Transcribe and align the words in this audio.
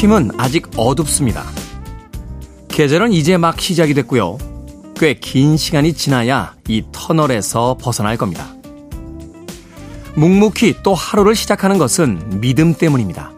아침은 0.00 0.30
아직 0.38 0.66
어둡습니다. 0.78 1.44
계절은 2.68 3.12
이제 3.12 3.36
막 3.36 3.60
시작이 3.60 3.92
됐고요. 3.92 4.38
꽤 4.96 5.12
긴 5.12 5.58
시간이 5.58 5.92
지나야 5.92 6.54
이 6.68 6.82
터널에서 6.90 7.76
벗어날 7.78 8.16
겁니다. 8.16 8.46
묵묵히 10.14 10.76
또 10.82 10.94
하루를 10.94 11.34
시작하는 11.34 11.76
것은 11.76 12.40
믿음 12.40 12.72
때문입니다. 12.72 13.30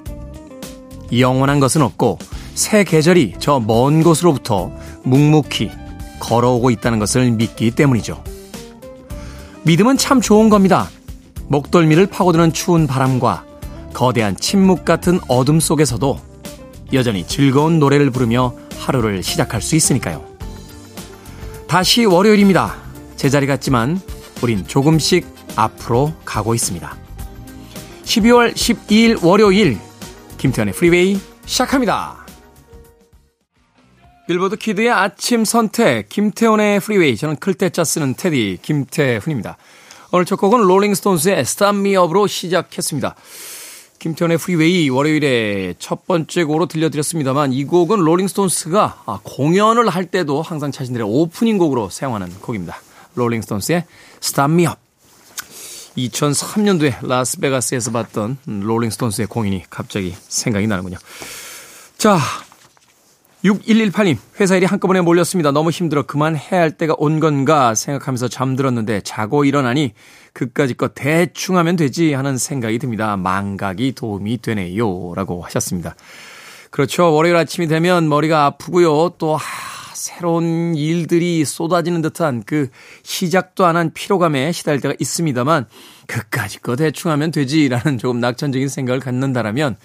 영원한 1.18 1.58
것은 1.58 1.82
없고 1.82 2.20
새 2.54 2.84
계절이 2.84 3.34
저 3.40 3.58
먼 3.58 4.04
곳으로부터 4.04 4.70
묵묵히 5.02 5.68
걸어오고 6.20 6.70
있다는 6.70 7.00
것을 7.00 7.32
믿기 7.32 7.72
때문이죠. 7.72 8.22
믿음은 9.64 9.96
참 9.96 10.20
좋은 10.20 10.48
겁니다. 10.48 10.88
목덜미를 11.48 12.06
파고드는 12.06 12.52
추운 12.52 12.86
바람과 12.86 13.44
거대한 13.92 14.36
침묵 14.36 14.84
같은 14.84 15.18
어둠 15.26 15.58
속에서도 15.58 16.30
여전히 16.92 17.26
즐거운 17.26 17.78
노래를 17.78 18.10
부르며 18.10 18.54
하루를 18.76 19.22
시작할 19.22 19.62
수 19.62 19.76
있으니까요. 19.76 20.24
다시 21.66 22.04
월요일입니다. 22.04 22.76
제자리 23.16 23.46
같지만 23.46 24.00
우린 24.42 24.66
조금씩 24.66 25.26
앞으로 25.56 26.12
가고 26.24 26.54
있습니다. 26.54 26.96
12월 28.04 28.52
12일 28.52 29.24
월요일 29.24 29.78
김태훈의 30.38 30.74
프리웨이 30.74 31.18
시작합니다. 31.46 32.26
빌보드 34.26 34.56
키드의 34.56 34.90
아침 34.90 35.44
선택 35.44 36.08
김태훈의 36.08 36.80
프리웨이 36.80 37.16
저는 37.16 37.36
클 37.36 37.58
태 37.58 37.74
자 37.74 37.84
쓰는 37.84 38.14
테디 38.14 38.58
김태훈입니다. 38.62 39.56
오늘 40.10 40.24
첫 40.26 40.36
곡은 40.36 40.60
롤링스톤스의 40.60 41.40
Start 41.40 41.78
Me 41.78 41.96
Up으로 41.96 42.26
시작했습니다. 42.26 43.14
김태훈의 44.02 44.36
프리웨이 44.38 44.88
월요일에 44.88 45.74
첫 45.78 46.08
번째 46.08 46.42
곡으로 46.42 46.66
들려드렸습니다만 46.66 47.52
이 47.52 47.64
곡은 47.64 48.00
롤링스톤스가 48.00 49.02
아, 49.06 49.20
공연을 49.22 49.88
할 49.88 50.06
때도 50.06 50.42
항상 50.42 50.72
자신들의 50.72 51.06
오프닝 51.08 51.56
곡으로 51.56 51.88
사용하는 51.88 52.28
곡입니다. 52.40 52.76
롤링스톤스의 53.14 53.84
Start 54.20 54.54
Me 54.54 54.66
Up. 54.66 54.76
2003년도에 55.96 57.06
라스베가스에서 57.06 57.92
봤던 57.92 58.38
롤링스톤스의 58.46 59.28
공연이 59.28 59.62
갑자기 59.70 60.16
생각이 60.26 60.66
나는군요. 60.66 60.98
자, 61.96 62.18
6118님, 63.44 64.16
회사 64.40 64.56
일이 64.56 64.66
한꺼번에 64.66 65.00
몰렸습니다. 65.00 65.52
너무 65.52 65.70
힘들어 65.70 66.02
그만해야 66.02 66.60
할 66.60 66.72
때가 66.72 66.96
온 66.98 67.20
건가 67.20 67.76
생각하면서 67.76 68.26
잠들었는데 68.26 69.02
자고 69.02 69.44
일어나니 69.44 69.92
그까짓 70.32 70.76
거 70.76 70.88
대충 70.88 71.56
하면 71.56 71.76
되지 71.76 72.12
하는 72.14 72.38
생각이 72.38 72.78
듭니다. 72.78 73.16
망각이 73.16 73.92
도움이 73.92 74.38
되네요. 74.42 75.14
라고 75.14 75.42
하셨습니다. 75.42 75.94
그렇죠. 76.70 77.12
월요일 77.12 77.36
아침이 77.36 77.68
되면 77.68 78.08
머리가 78.08 78.46
아프고요. 78.46 79.10
또, 79.18 79.36
하, 79.36 79.42
새로운 79.94 80.74
일들이 80.74 81.44
쏟아지는 81.44 82.02
듯한 82.02 82.42
그 82.44 82.68
시작도 83.04 83.66
안 83.66 83.76
한 83.76 83.92
피로감에 83.92 84.50
시달릴 84.52 84.80
때가 84.80 84.94
있습니다만 84.98 85.66
그까짓 86.08 86.62
거 86.62 86.74
대충 86.76 87.10
하면 87.12 87.30
되지라는 87.30 87.98
조금 87.98 88.18
낙천적인 88.18 88.68
생각을 88.68 89.00
갖는다라면 89.00 89.76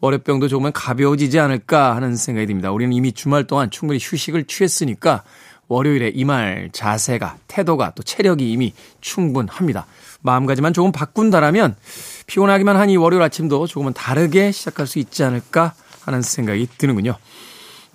월요병도 0.00 0.48
조금은 0.48 0.72
가벼워지지 0.72 1.38
않을까 1.38 1.94
하는 1.94 2.16
생각이 2.16 2.46
듭니다. 2.46 2.72
우리는 2.72 2.92
이미 2.94 3.12
주말 3.12 3.46
동안 3.46 3.70
충분히 3.70 3.98
휴식을 4.00 4.44
취했으니까 4.44 5.22
월요일에 5.68 6.08
임할 6.14 6.70
자세가, 6.72 7.36
태도가 7.46 7.92
또 7.94 8.02
체력이 8.02 8.50
이미 8.50 8.72
충분합니다. 9.00 9.86
마음가짐만 10.22 10.72
조금 10.72 10.90
바꾼다라면 10.92 11.76
피곤하기만 12.26 12.76
하니 12.76 12.96
월요일 12.96 13.22
아침도 13.22 13.66
조금은 13.66 13.92
다르게 13.92 14.50
시작할 14.50 14.86
수 14.86 14.98
있지 14.98 15.22
않을까 15.24 15.74
하는 16.04 16.22
생각이 16.22 16.68
드는군요. 16.78 17.16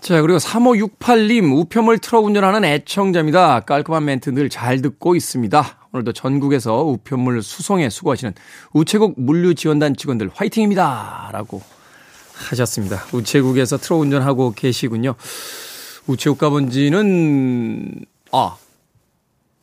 자, 0.02 0.22
그리고 0.22 0.38
3568님, 0.38 1.58
우편물 1.58 1.98
트럭 2.00 2.26
운전하는 2.26 2.66
애청자입니다. 2.66 3.62
깔끔한 3.62 4.04
멘트 4.06 4.30
늘 4.32 4.50
잘 4.50 4.82
듣고 4.82 5.16
있습니다. 5.16 5.88
오늘도 5.94 6.12
전국에서 6.14 6.84
우편물 6.84 7.42
수송에 7.42 7.90
수고하시는 7.90 8.34
우체국 8.74 9.14
물류지원단 9.18 9.96
직원들 9.96 10.32
화이팅입니다. 10.34 11.30
라고 11.32 11.62
하셨습니다. 12.34 13.04
우체국에서 13.14 13.78
트럭 13.78 14.02
운전하고 14.02 14.54
계시군요. 14.54 15.16
우체국 16.08 16.38
가본 16.38 16.70
지는, 16.70 18.06
아, 18.32 18.58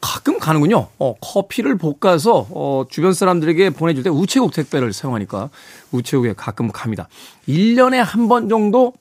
가끔 0.00 0.38
가는군요. 0.38 0.88
어, 0.98 1.14
커피를 1.20 1.76
볶아서, 1.76 2.46
어, 2.50 2.86
주변 2.90 3.12
사람들에게 3.12 3.70
보내줄 3.70 4.02
때 4.02 4.10
우체국 4.10 4.52
택배를 4.52 4.92
사용하니까 4.92 5.50
우체국에 5.92 6.32
가끔 6.34 6.72
갑니다. 6.72 7.08
1년에 7.46 7.96
한 7.96 8.28
번 8.28 8.48
정도 8.48 8.94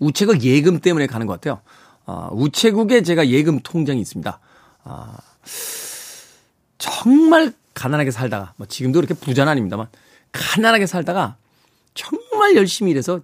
우체국 0.00 0.42
예금 0.42 0.80
때문에 0.80 1.06
가는 1.06 1.26
것 1.28 1.34
같아요. 1.34 1.60
아, 2.06 2.28
우체국에 2.32 3.02
제가 3.02 3.28
예금 3.28 3.60
통장이 3.60 4.00
있습니다. 4.00 4.40
아, 4.84 5.16
정말 6.78 7.52
가난하게 7.74 8.10
살다가, 8.10 8.54
뭐 8.56 8.66
지금도 8.66 8.98
그렇게 9.00 9.14
부자는 9.14 9.52
아닙니다만, 9.52 9.86
가난하게 10.32 10.86
살다가 10.86 11.36
정말 11.94 12.56
열심히 12.56 12.90
일해서 12.90 13.20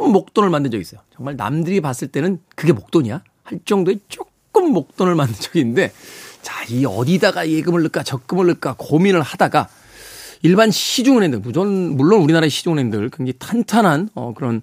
조금 0.00 0.12
목돈을 0.12 0.48
만든 0.48 0.70
적이 0.70 0.80
있어요. 0.80 1.02
정말 1.14 1.36
남들이 1.36 1.82
봤을 1.82 2.08
때는 2.08 2.40
그게 2.56 2.72
목돈이야? 2.72 3.22
할 3.42 3.60
정도의 3.66 4.00
조금 4.08 4.72
목돈을 4.72 5.14
만든 5.14 5.34
적이 5.38 5.60
있는데, 5.60 5.92
자, 6.40 6.64
이 6.70 6.86
어디다가 6.86 7.46
예금을 7.50 7.82
넣을까, 7.82 8.02
적금을 8.02 8.46
넣을까 8.46 8.76
고민을 8.78 9.20
하다가, 9.20 9.68
일반 10.42 10.70
시중은행들, 10.70 11.40
물론 11.40 12.22
우리나라의 12.22 12.48
시중은행들 12.48 13.10
굉장히 13.10 13.34
탄탄한, 13.38 14.08
어, 14.14 14.32
그런, 14.34 14.62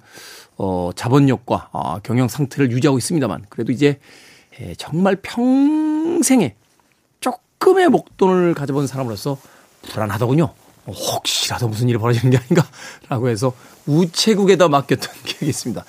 어, 0.57 0.89
자본력과 0.95 1.69
어, 1.71 1.99
경영 1.99 2.27
상태를 2.27 2.71
유지하고 2.71 2.97
있습니다만, 2.97 3.45
그래도 3.49 3.71
이제, 3.71 3.99
에, 4.59 4.73
정말 4.75 5.17
평생에 5.17 6.55
조금의 7.19 7.89
목돈을 7.89 8.55
가져본 8.55 8.87
사람으로서 8.87 9.37
불안하더군요. 9.83 10.51
어, 10.87 10.91
혹시라도 10.91 11.67
무슨 11.67 11.89
일이 11.89 11.97
벌어지는 11.97 12.31
게 12.31 12.37
아닌가라고 12.37 13.29
해서 13.29 13.53
우체국에다 13.85 14.69
맡겼던 14.69 15.13
기억이 15.23 15.47
있습니다. 15.47 15.83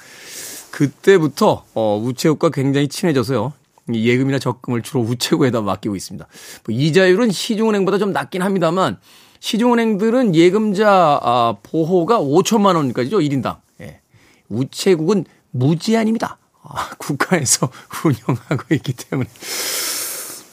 그때부터 0.71 1.65
어, 1.75 1.99
우체국과 2.05 2.51
굉장히 2.51 2.89
친해져서요. 2.89 3.53
예금이나 3.93 4.39
적금을 4.39 4.83
주로 4.83 5.01
우체국에다 5.01 5.63
맡기고 5.63 5.97
있습니다. 5.97 6.27
뭐 6.67 6.77
이자율은 6.77 7.31
시중은행보다 7.31 7.97
좀 7.97 8.13
낮긴 8.13 8.43
합니다만 8.43 8.99
시중은행들은 9.41 10.35
예금자 10.35 11.21
아, 11.23 11.57
보호가 11.63 12.19
5천만 12.19 12.77
원까지죠. 12.77 13.19
1인당. 13.19 13.59
예. 13.81 14.01
우체국은 14.49 15.25
무제한입니다. 15.53 16.37
아, 16.63 16.91
국가에서 16.99 17.71
운영하고 18.05 18.75
있기 18.75 18.93
때문에 18.93 19.29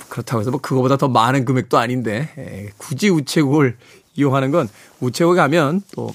그렇다고 0.07 0.39
해서 0.39 0.51
뭐 0.51 0.61
그거보다 0.61 0.95
더 0.95 1.09
많은 1.09 1.43
금액도 1.43 1.77
아닌데 1.77 2.29
예, 2.37 2.69
굳이 2.77 3.09
우체국을 3.09 3.77
이용하는 4.15 4.51
건 4.51 4.69
우체국에 4.99 5.37
가면 5.37 5.81
또 5.93 6.13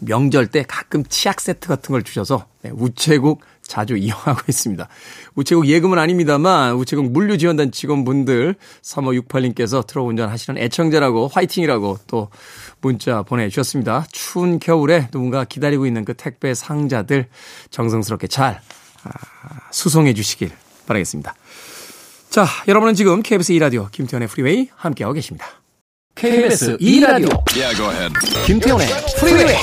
명절 0.00 0.48
때 0.48 0.64
가끔 0.66 1.04
치약 1.04 1.40
세트 1.40 1.68
같은 1.68 1.92
걸 1.92 2.02
주셔서 2.02 2.46
네, 2.62 2.70
우체국 2.72 3.42
자주 3.62 3.96
이용하고 3.98 4.40
있습니다. 4.48 4.88
우체국 5.34 5.66
예금은 5.66 5.98
아닙니다만 5.98 6.74
우체국 6.74 7.10
물류지원단 7.10 7.70
직원분들 7.72 8.56
3568님께서 8.82 9.86
트럭 9.86 10.08
운전하시는 10.08 10.60
애청자라고 10.60 11.28
화이팅이라고 11.28 11.98
또 12.06 12.28
문자 12.80 13.22
보내주셨습니다. 13.22 14.06
추운 14.10 14.58
겨울에 14.58 15.08
누군가 15.10 15.44
기다리고 15.44 15.86
있는 15.86 16.04
그 16.04 16.14
택배 16.14 16.54
상자들 16.54 17.28
정성스럽게 17.70 18.26
잘 18.26 18.60
아, 19.04 19.10
수송해 19.70 20.14
주시길 20.14 20.50
바라겠습니다. 20.86 21.34
자, 22.30 22.46
여러분은 22.66 22.94
지금 22.94 23.22
KBS 23.22 23.52
2라디오 23.54 23.90
김태훈의 23.90 24.28
프리웨이 24.28 24.68
함께하고 24.74 25.14
계십니다. 25.14 25.61
KBS 26.14 26.76
2라디오. 26.78 27.42
Yeah, 27.56 27.74
김태훈의 28.46 28.86
프리웨이 29.18 29.56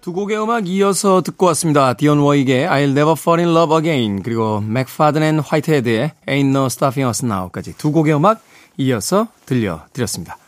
두 0.00 0.14
곡의 0.14 0.42
음악 0.42 0.66
이어서 0.68 1.20
듣고 1.20 1.44
왔습니다. 1.46 1.92
디온 1.92 2.18
워윅의 2.20 2.66
I'll 2.66 2.92
Never 2.92 3.12
Fall 3.12 3.44
in 3.44 3.54
Love 3.54 3.76
Again 3.76 4.22
그리고 4.22 4.62
맥파든 4.62 5.22
앤 5.22 5.38
화이트헤드의 5.38 6.12
Ain't 6.26 6.48
No 6.48 6.64
Stopping 6.64 7.06
Us 7.06 7.26
Now까지 7.26 7.76
두 7.76 7.92
곡의 7.92 8.14
음악 8.14 8.40
이어서 8.78 9.28
들려드렸습니다. 9.44 10.38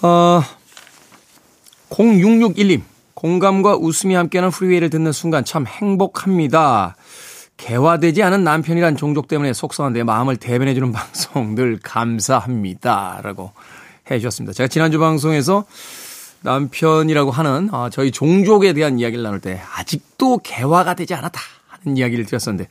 어, 0.00 0.42
0661님, 1.90 2.80
공감과 3.12 3.76
웃음이 3.76 4.14
함께하는 4.14 4.50
프리웨이를 4.50 4.88
듣는 4.88 5.12
순간 5.12 5.44
참 5.44 5.66
행복합니다. 5.66 6.96
개화되지 7.58 8.22
않은 8.22 8.42
남편이란 8.42 8.96
종족 8.96 9.28
때문에 9.28 9.52
속상한데 9.52 10.02
마음을 10.04 10.38
대변해주는 10.38 10.92
방송 10.92 11.54
늘 11.54 11.78
감사합니다. 11.82 13.20
라고 13.22 13.52
해 14.10 14.18
주셨습니다. 14.18 14.54
제가 14.54 14.68
지난주 14.68 14.98
방송에서 14.98 15.64
남편이라고 16.44 17.30
하는 17.30 17.70
아, 17.72 17.88
저희 17.90 18.12
종족에 18.12 18.74
대한 18.74 18.98
이야기를 18.98 19.24
나눌 19.24 19.40
때 19.40 19.62
아직도 19.76 20.38
개화가 20.38 20.94
되지 20.94 21.14
않았다 21.14 21.40
하는 21.68 21.96
이야기를 21.96 22.26
드렸었는데 22.26 22.68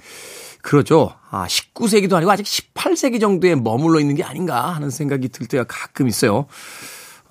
그렇죠. 0.61 1.13
아, 1.31 1.47
19세기도 1.47 2.13
아니고 2.13 2.31
아직 2.31 2.45
18세기 2.45 3.19
정도에 3.19 3.55
머물러 3.55 3.99
있는 3.99 4.15
게 4.15 4.23
아닌가 4.23 4.69
하는 4.69 4.91
생각이 4.91 5.27
들 5.29 5.47
때가 5.47 5.65
가끔 5.67 6.07
있어요. 6.07 6.45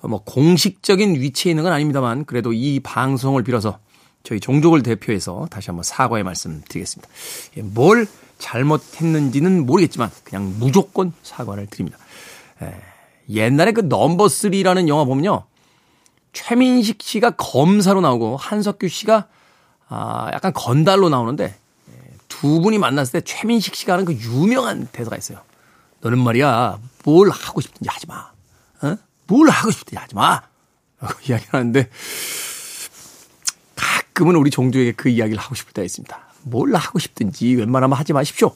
어, 0.01 0.07
뭐 0.07 0.21
공식적인 0.23 1.15
위치에 1.15 1.51
있는 1.51 1.63
건 1.63 1.71
아닙니다만 1.71 2.25
그래도 2.25 2.51
이 2.51 2.81
방송을 2.81 3.43
빌어서 3.43 3.79
저희 4.23 4.41
종족을 4.41 4.83
대표해서 4.83 5.47
다시 5.49 5.67
한번 5.69 5.83
사과의 5.83 6.23
말씀 6.23 6.61
드리겠습니다. 6.67 7.09
예, 7.57 7.61
뭘 7.61 8.05
잘못했는지는 8.37 9.65
모르겠지만 9.65 10.11
그냥 10.25 10.53
무조건 10.59 11.13
사과를 11.23 11.67
드립니다. 11.67 11.97
에, 12.61 12.73
옛날에 13.29 13.71
그 13.71 13.79
넘버 13.81 14.25
3라는 14.25 14.89
영화 14.89 15.05
보면요. 15.05 15.45
최민식 16.33 17.01
씨가 17.01 17.31
검사로 17.31 18.01
나오고 18.01 18.37
한석규 18.37 18.87
씨가 18.89 19.27
아, 19.87 20.29
약간 20.33 20.51
건달로 20.53 21.09
나오는데 21.09 21.55
두 22.27 22.59
분이 22.59 22.79
만났을 22.79 23.21
때 23.21 23.21
최민식 23.21 23.75
씨가 23.75 23.93
하는 23.93 24.05
그 24.05 24.13
유명한 24.13 24.87
대사가 24.91 25.15
있어요. 25.15 25.39
너는 26.01 26.19
말이야 26.19 26.79
뭘 27.05 27.29
하고 27.29 27.61
싶든지 27.61 27.87
하지 27.89 28.07
마. 28.07 28.31
어? 28.81 28.97
뭘 29.27 29.49
하고 29.49 29.71
싶든지 29.71 29.97
하지 29.97 30.15
마. 30.15 30.41
라고 30.99 31.13
이야기를 31.27 31.53
하는데 31.53 31.89
가끔은 33.75 34.35
우리 34.35 34.49
종조에게 34.49 34.93
그 34.93 35.09
이야기를 35.09 35.39
하고 35.39 35.55
싶을 35.55 35.73
때가 35.73 35.85
있습니다. 35.85 36.19
뭘 36.41 36.73
하고 36.75 36.99
싶든지 36.99 37.55
웬만하면 37.55 37.97
하지 37.97 38.13
마십시오. 38.13 38.53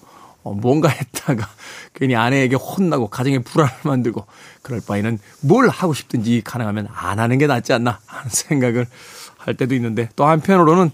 어, 0.48 0.54
뭔가 0.54 0.88
했다가 0.88 1.46
괜히 1.94 2.16
아내에게 2.16 2.56
혼나고 2.56 3.10
가정에 3.10 3.40
불안을 3.40 3.74
만들고 3.84 4.26
그럴 4.62 4.82
바에는 4.86 5.20
뭘 5.42 5.68
하고 5.68 5.94
싶든지 5.94 6.42
가능하면 6.46 6.88
안 6.94 7.20
하는 7.20 7.38
게 7.38 7.48
낫지 7.48 7.74
않나 7.74 8.00
하는 8.06 8.30
생각을 8.30 8.86
할 9.38 9.56
때도 9.56 9.76
있는데 9.76 10.10
또 10.16 10.26
한편으로는 10.26 10.92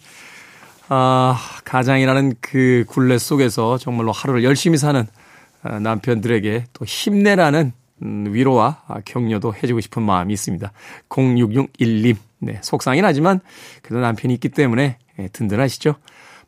아, 0.89 1.39
가장이라는 1.65 2.35
그 2.41 2.85
굴레 2.87 3.17
속에서 3.19 3.77
정말로 3.77 4.11
하루를 4.11 4.43
열심히 4.43 4.77
사는 4.77 5.05
아, 5.61 5.79
남편들에게 5.79 6.65
또 6.73 6.85
힘내라는 6.85 7.73
음, 8.01 8.25
위로와 8.31 8.81
격려도 9.05 9.53
해주고 9.53 9.81
싶은 9.81 10.01
마음이 10.01 10.33
있습니다. 10.33 10.71
0661님. 11.09 12.17
네, 12.39 12.59
속상하긴 12.61 13.05
하지만 13.05 13.39
그래도 13.81 14.01
남편이 14.01 14.33
있기 14.33 14.49
때문에 14.49 14.97
예, 15.19 15.27
든든하시죠? 15.29 15.95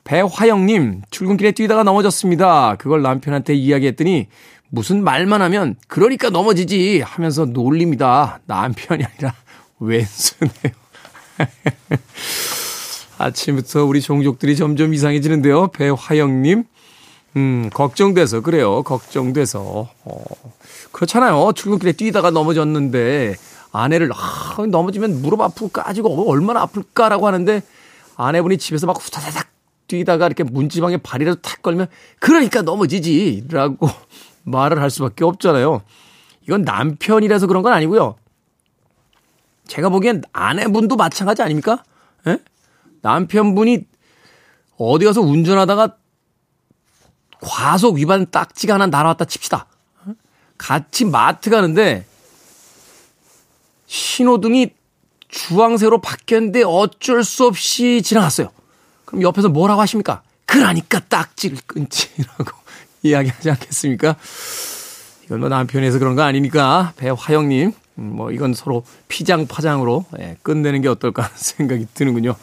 배화영님, 0.06 1.02
출근길에 1.10 1.52
뛰다가 1.52 1.84
넘어졌습니다. 1.84 2.76
그걸 2.78 3.02
남편한테 3.02 3.56
이야기했더니 3.56 4.28
무슨 4.70 5.04
말만 5.04 5.42
하면 5.42 5.76
그러니까 5.88 6.30
넘어지지 6.30 7.02
하면서 7.02 7.46
놀립니다. 7.46 8.40
남편이 8.46 9.04
아니라 9.04 9.34
왼손에요. 9.80 10.74
아침부터 13.18 13.86
우리 13.86 14.00
종족들이 14.00 14.56
점점 14.56 14.94
이상해지는데요. 14.94 15.68
배화영님, 15.68 16.66
음, 17.38 17.70
걱정돼서 17.74 18.42
그래요. 18.42 18.84
걱정돼서. 18.84 19.90
어, 20.04 20.24
그렇잖아요. 20.92 21.52
출근길에 21.54 21.94
뛰다가 21.94 22.30
넘어졌는데 22.30 23.36
아내를 23.72 24.12
아, 24.14 24.56
넘어지면 24.70 25.22
무릎 25.24 25.42
아프고 25.42 25.70
까지고 25.70 26.30
얼마나 26.30 26.62
아플까라고 26.62 27.26
하는데 27.26 27.64
아내분이 28.18 28.58
집에서 28.60 28.86
막 28.86 29.04
후다다닥 29.04 29.55
뛰다가 29.88 30.26
이렇게 30.26 30.44
문지방에 30.44 30.98
발이라도 30.98 31.42
탁 31.42 31.62
걸면 31.62 31.88
그러니까 32.20 32.62
넘어지지라고 32.62 33.88
말을 34.44 34.82
할 34.82 34.90
수밖에 34.90 35.24
없잖아요. 35.24 35.82
이건 36.44 36.62
남편이라서 36.62 37.48
그런 37.48 37.64
건 37.64 37.74
아니고요. 37.74 38.16
제가 39.68 39.90
보기엔 39.90 40.22
아내분도 40.32 40.96
마찬가지 40.96 41.42
아닙니까? 41.42 41.84
예? 42.28 42.38
남편분이 43.02 43.86
어디 44.78 45.06
가서 45.06 45.22
운전하다가 45.22 45.98
과속 47.42 47.96
위반 47.96 48.30
딱지가 48.30 48.76
하나 48.76 48.88
날아왔다 48.88 49.26
칩시다. 49.26 49.68
같이 50.58 51.06
마트 51.06 51.50
가는데 51.50 52.06
신호등이 53.88 54.72
주황색으로 55.28 56.00
바뀌었는데 56.00 56.64
어쩔 56.64 57.24
수 57.24 57.46
없이 57.46 58.02
지나갔어요. 58.02 58.52
그럼 59.06 59.22
옆에서 59.22 59.50
뭐라고 59.50 59.82
하십니까? 59.82 60.22
그러니까 60.46 61.00
딱지를 61.00 61.58
끊지라고 61.66 62.52
이야기하지 63.04 63.50
않겠습니까? 63.52 64.16
이건 65.26 65.40
뭐 65.40 65.50
남편에서 65.50 66.00
그런 66.00 66.16
거 66.16 66.22
아닙니까? 66.24 66.94
배화영님. 66.98 67.74
음, 67.98 68.12
뭐 68.16 68.32
이건 68.32 68.54
서로 68.54 68.84
피장파장으로 69.08 70.06
예, 70.20 70.38
끝내는 70.44 70.82
게 70.82 70.88
어떨까 70.88 71.24
하는 71.24 71.36
생각이 71.38 71.88
드는군요. 71.94 72.36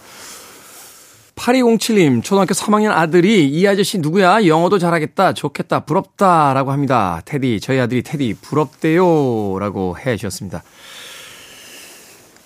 8207님, 1.37 2.23
초등학교 2.23 2.53
3학년 2.55 2.91
아들이 2.91 3.49
이 3.49 3.67
아저씨 3.67 3.99
누구야? 3.99 4.46
영어도 4.46 4.79
잘하겠다. 4.79 5.32
좋겠다. 5.32 5.81
부럽다. 5.81 6.53
라고 6.53 6.72
합니다. 6.72 7.22
테디, 7.25 7.58
저희 7.60 7.81
아들이 7.81 8.03
테디, 8.03 8.34
부럽대요. 8.43 9.58
라고 9.58 9.96
해 9.98 10.17
주셨습니다. 10.17 10.63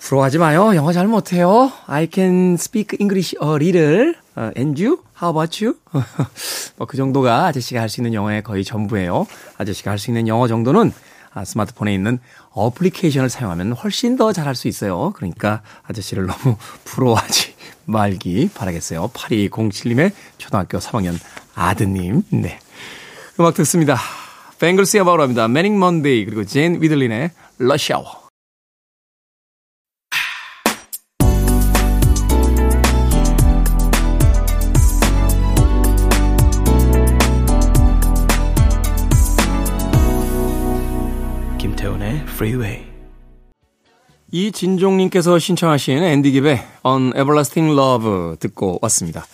부러워하지 0.07 0.37
마요. 0.37 0.73
영어 0.73 0.93
잘 0.93 1.05
못해요. 1.05 1.69
I 1.85 2.07
can 2.09 2.53
speak 2.53 2.95
English 2.97 3.35
a 3.43 3.49
little. 3.49 4.13
Uh, 4.37 4.51
and 4.55 4.81
you? 4.81 5.03
How 5.21 5.31
about 5.31 5.61
you? 5.61 5.75
뭐 6.77 6.87
그 6.87 6.95
정도가 6.95 7.47
아저씨가 7.47 7.81
할 7.81 7.89
수 7.89 7.99
있는 7.99 8.13
영어의 8.13 8.41
거의 8.41 8.63
전부예요. 8.63 9.27
아저씨가 9.57 9.91
할 9.91 9.97
수 9.99 10.09
있는 10.09 10.29
영어 10.29 10.47
정도는 10.47 10.93
아, 11.33 11.43
스마트폰에 11.43 11.93
있는 11.93 12.19
어플리케이션을 12.51 13.29
사용하면 13.29 13.73
훨씬 13.73 14.15
더 14.15 14.31
잘할 14.31 14.55
수 14.55 14.69
있어요. 14.69 15.11
그러니까 15.13 15.61
아저씨를 15.83 16.25
너무 16.31 16.55
부러워하지 16.85 17.55
말기 17.83 18.49
바라겠어요. 18.55 19.09
8207님의 19.09 20.13
초등학교 20.37 20.77
3학년 20.77 21.19
아드님. 21.53 22.23
네. 22.29 22.59
음악 23.41 23.55
듣습니다. 23.55 23.97
뱅글스의 24.59 25.03
바우라입니다. 25.03 25.49
Manic 25.49 25.77
Monday 25.77 26.23
그리고 26.23 26.45
제인 26.45 26.81
위들린의 26.81 27.31
러시아워. 27.57 28.26
Freeway. 42.37 42.85
이진종님께서 44.31 45.39
신청하신 45.39 46.03
앤디 46.03 46.33
깁의 46.33 46.59
On 46.83 47.07
Everlasting 47.07 47.73
Love 47.73 48.35
듣고 48.39 48.77
왔습니다. 48.83 49.25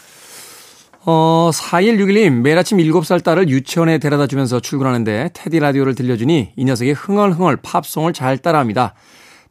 어, 1.06 1.50
4161님, 1.54 2.32
매일 2.44 2.58
아침 2.58 2.78
7살 2.78 3.22
딸을 3.22 3.50
유치원에 3.50 3.98
데려다 3.98 4.26
주면서 4.26 4.62
출근하는데 4.62 5.32
테디 5.34 5.60
라디오를 5.60 5.96
들려주니 5.96 6.54
이 6.56 6.64
녀석이 6.64 6.94
흥얼흥얼 6.94 7.58
팝송을 7.58 8.14
잘 8.14 8.38
따라합니다. 8.38 8.94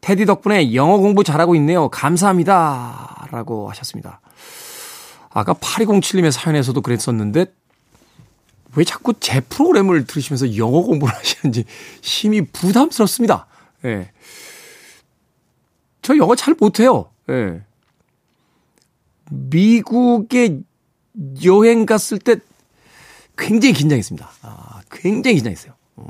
테디 0.00 0.24
덕분에 0.24 0.74
영어 0.74 0.96
공부 0.96 1.22
잘하고 1.22 1.54
있네요. 1.56 1.90
감사합니다. 1.90 3.26
라고 3.30 3.68
하셨습니다. 3.68 4.22
아까 5.28 5.52
8207님의 5.52 6.30
사연에서도 6.30 6.80
그랬었는데 6.80 7.46
왜 8.76 8.84
자꾸 8.84 9.14
제 9.20 9.40
프로그램을 9.40 10.06
들으시면서 10.06 10.56
영어 10.56 10.82
공부를 10.82 11.14
하시는지 11.14 11.64
심히 12.00 12.42
부담스럽습니다. 12.42 13.46
예. 13.84 13.88
네. 13.88 14.12
저 16.00 16.16
영어 16.16 16.34
잘 16.34 16.54
못해요. 16.58 17.10
예. 17.30 17.62
미국에 19.30 20.60
여행 21.44 21.86
갔을 21.86 22.18
때 22.18 22.36
굉장히 23.36 23.72
긴장했습니다. 23.72 24.30
아, 24.42 24.80
굉장히 24.90 25.36
긴장했어요. 25.36 25.74
어. 25.96 26.06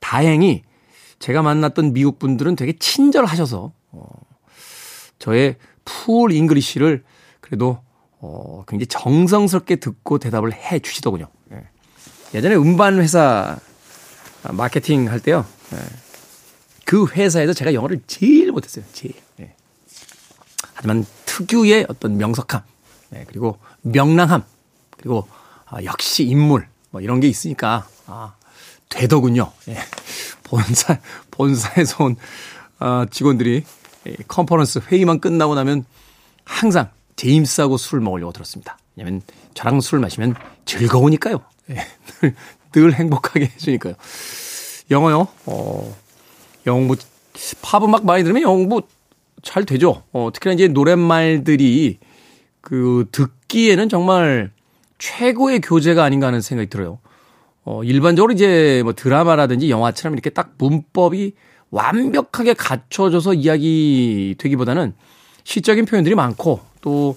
다행히 0.00 0.62
제가 1.18 1.42
만났던 1.42 1.92
미국 1.92 2.18
분들은 2.18 2.56
되게 2.56 2.72
친절하셔서 2.78 3.72
어, 3.92 4.08
저의 5.18 5.56
poor 5.84 6.32
English를 6.32 7.04
그래도 7.40 7.78
어, 8.18 8.64
굉장히 8.68 8.86
정성스럽게 8.86 9.76
듣고 9.76 10.18
대답을 10.18 10.52
해 10.52 10.78
주시더군요. 10.78 11.28
예. 12.34 12.38
예전에 12.38 12.54
음반 12.56 12.98
회사 12.98 13.58
마케팅 14.42 15.10
할 15.10 15.20
때요. 15.20 15.44
예. 15.72 15.78
그 16.84 17.06
회사에서 17.06 17.52
제가 17.52 17.74
영어를 17.74 18.00
제일 18.06 18.50
못했어요. 18.52 18.84
제일. 18.92 19.14
네. 19.36 19.54
하지만 20.74 21.06
특유의 21.26 21.86
어떤 21.88 22.16
명석함, 22.16 22.62
네, 23.10 23.24
그리고 23.28 23.58
명랑함, 23.82 24.42
그리고 24.96 25.28
아, 25.66 25.82
역시 25.84 26.24
인물, 26.24 26.66
뭐 26.90 27.00
이런 27.00 27.20
게 27.20 27.28
있으니까 27.28 27.86
아, 28.06 28.34
되더군요. 28.88 29.52
예. 29.68 29.78
본사, 30.42 30.98
본사에서 31.30 32.04
온, 32.04 32.16
어, 32.80 33.04
직원들이 33.08 33.64
컨퍼런스 34.26 34.80
회의만 34.88 35.20
끝나고 35.20 35.54
나면 35.54 35.84
항상 36.44 36.90
제임스하고 37.14 37.76
술을 37.76 38.02
먹으려고 38.02 38.32
들었습니다. 38.32 38.78
왜냐면 38.96 39.22
저랑 39.54 39.80
술을 39.80 40.00
마시면 40.00 40.34
즐거우니까요. 40.64 41.40
예. 41.70 41.76
늘, 42.20 42.34
늘 42.72 42.94
행복하게 42.94 43.46
해주니까요. 43.46 43.94
영어요? 44.90 45.28
어, 45.46 45.96
영어 46.66 46.80
뭐, 46.86 46.96
팝 47.62 47.84
음악 47.84 48.04
많이 48.04 48.22
들으면 48.22 48.42
영어 48.42 48.64
뭐, 48.64 48.82
잘 49.42 49.64
되죠. 49.64 50.02
어, 50.12 50.30
특히나 50.32 50.54
이제 50.54 50.68
노랫말들이 50.68 51.98
그 52.60 53.06
듣기에는 53.12 53.88
정말 53.88 54.50
최고의 54.98 55.60
교재가 55.60 56.04
아닌가 56.04 56.26
하는 56.26 56.40
생각이 56.40 56.68
들어요. 56.68 56.98
어, 57.64 57.82
일반적으로 57.84 58.32
이제 58.32 58.80
뭐 58.84 58.92
드라마라든지 58.92 59.70
영화처럼 59.70 60.14
이렇게 60.14 60.30
딱 60.30 60.54
문법이 60.58 61.34
완벽하게 61.70 62.54
갖춰져서 62.54 63.34
이야기 63.34 64.34
되기보다는 64.38 64.94
시적인 65.44 65.84
표현들이 65.84 66.14
많고 66.14 66.60
또 66.80 67.16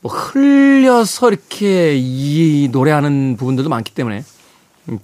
뭐 0.00 0.12
흘려서 0.12 1.30
이렇게 1.30 1.94
이 1.96 2.68
노래하는 2.70 3.36
부분들도 3.38 3.68
많기 3.70 3.92
때문에 3.94 4.22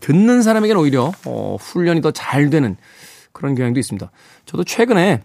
듣는 0.00 0.42
사람에게는 0.42 0.80
오히려 0.80 1.12
어, 1.26 1.56
훈련이 1.60 2.00
더 2.00 2.10
잘 2.12 2.50
되는 2.50 2.76
그런 3.32 3.54
경향도 3.54 3.80
있습니다. 3.80 4.10
저도 4.46 4.64
최근에 4.64 5.22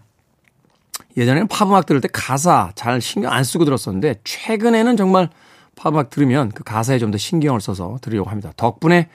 예전에는 1.15 1.47
팝 1.47 1.67
음악 1.67 1.85
들을 1.85 2.01
때 2.01 2.07
가사 2.11 2.71
잘 2.75 3.01
신경 3.01 3.31
안 3.31 3.43
쓰고 3.43 3.65
들었었는데 3.65 4.21
최근에는 4.23 4.97
정말 4.97 5.29
팝 5.75 5.89
음악 5.89 6.09
들으면 6.09 6.49
그 6.49 6.63
가사에 6.63 6.97
좀 6.97 7.11
더 7.11 7.17
신경을 7.17 7.61
써서 7.61 7.97
들으려고 8.01 8.29
합니다. 8.29 8.51
덕분에 8.57 9.09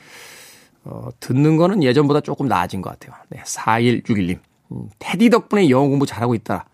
어, 0.84 1.08
듣는 1.20 1.56
거는 1.56 1.82
예전보다 1.82 2.20
조금 2.20 2.46
나아진 2.48 2.82
것 2.82 2.90
같아요. 2.90 3.16
네, 3.30 3.40
4161님. 3.44 4.38
음, 4.72 4.88
테디 4.98 5.30
덕분에 5.30 5.70
영어 5.70 5.88
공부 5.88 6.06
잘하고 6.06 6.34
있다. 6.34 6.66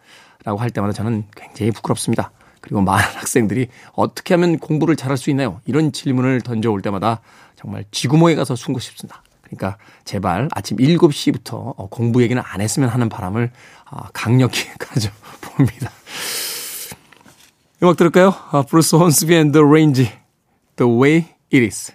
라고 0.45 0.59
할 0.59 0.71
때마다 0.71 0.93
저는 0.93 1.25
굉장히 1.37 1.73
부끄럽습니다. 1.73 2.31
그리고 2.69 2.83
많은 2.83 3.03
학생들이 3.17 3.69
어떻게 3.95 4.35
하면 4.35 4.59
공부를 4.59 4.95
잘할 4.95 5.17
수 5.17 5.31
있나요? 5.31 5.61
이런 5.65 5.91
질문을 5.91 6.43
던져올 6.43 6.83
때마다 6.83 7.21
정말 7.57 7.85
쥐구멍에 7.91 8.35
가서 8.35 8.55
숨고 8.55 8.79
싶습니다. 8.79 9.23
그러니까 9.41 9.79
제발 10.05 10.49
아침 10.53 10.77
7시부터 10.77 11.75
어, 11.77 11.89
공부 11.91 12.23
얘기는 12.23 12.41
안 12.45 12.61
했으면 12.61 12.91
하는 12.91 13.09
바람을 13.09 13.51
아, 13.87 14.09
강력히 14.13 14.69
가져봅니다. 14.79 15.91
음악 17.83 17.97
들을까요? 17.97 18.35
아, 18.51 18.63
브루스 18.63 18.97
혼스비 18.97 19.35
앤 19.35 19.51
더 19.51 19.63
레인지 19.63 20.13
The 20.77 20.93
Way 20.93 21.25
It 21.53 21.65
Is 21.65 21.93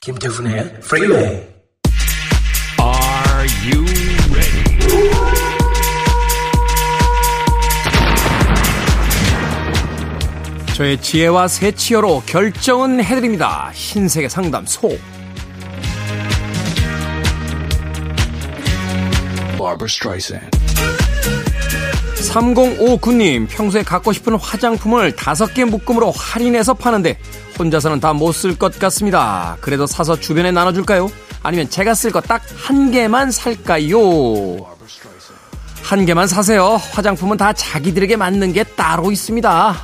김태훈의 0.00 0.80
Are 2.80 3.46
you 3.64 4.07
저의 10.78 10.96
지혜와 11.02 11.48
새치어로 11.48 12.22
결정은 12.24 13.02
해드립니다. 13.02 13.72
흰색의 13.74 14.30
상담소 14.30 14.96
3059님, 22.30 23.48
평소에 23.48 23.82
갖고 23.82 24.12
싶은 24.12 24.36
화장품을 24.36 25.16
5개 25.16 25.64
묶음으로 25.64 26.12
할인해서 26.12 26.74
파는데 26.74 27.18
혼자서는 27.58 27.98
다 27.98 28.12
못 28.12 28.30
쓸 28.34 28.56
것 28.56 28.78
같습니다. 28.78 29.56
그래도 29.60 29.84
사서 29.84 30.20
주변에 30.20 30.52
나눠줄까요? 30.52 31.10
아니면 31.42 31.68
제가 31.68 31.94
쓸 31.94 32.12
거 32.12 32.20
딱 32.20 32.40
한 32.56 32.92
개만 32.92 33.32
살까요? 33.32 33.98
한 35.82 36.06
개만 36.06 36.28
사세요. 36.28 36.76
화장품은 36.92 37.36
다 37.36 37.52
자기들에게 37.52 38.14
맞는 38.16 38.52
게 38.52 38.62
따로 38.62 39.10
있습니다. 39.10 39.76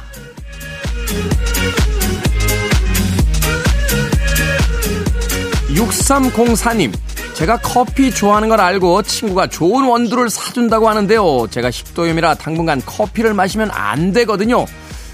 6304님, 5.75 6.93
제가 7.35 7.59
커피 7.59 8.11
좋아하는 8.11 8.49
걸 8.49 8.61
알고 8.61 9.03
친구가 9.03 9.49
좋은 9.49 9.85
원두를 9.85 10.31
사준다고 10.31 10.89
하는데요. 10.89 11.49
제가 11.51 11.71
식도염이라 11.71 12.35
당분간 12.37 12.81
커피를 12.85 13.35
마시면 13.35 13.71
안 13.73 14.13
되거든요. 14.13 14.67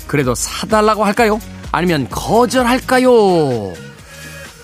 그래도 0.07 0.35
사달라고 0.35 1.05
할까요? 1.05 1.41
아니면 1.73 2.09
거절할까요? 2.11 3.73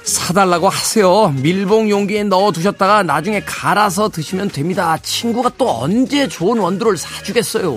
사달라고 0.04 0.68
하세요. 0.68 1.34
밀봉 1.36 1.88
용기에 1.90 2.24
넣어 2.24 2.52
두셨다가 2.52 3.02
나중에 3.02 3.40
갈아서 3.40 4.08
드시면 4.08 4.50
됩니다. 4.50 4.98
친구가 5.02 5.52
또 5.56 5.80
언제 5.80 6.28
좋은 6.28 6.58
원두를 6.58 6.96
사주겠어요. 6.96 7.74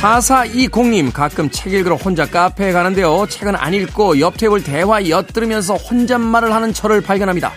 4420님 0.00 1.12
가끔 1.12 1.50
책 1.50 1.72
읽으러 1.72 1.96
혼자 1.96 2.26
카페에 2.26 2.72
가는데요. 2.72 3.26
책은 3.28 3.56
안 3.56 3.74
읽고 3.74 4.20
옆 4.20 4.36
테이블 4.36 4.62
대화 4.62 5.08
엿들으면서 5.08 5.74
혼잣말을 5.74 6.52
하는 6.54 6.72
저를 6.72 7.00
발견합니다. 7.00 7.52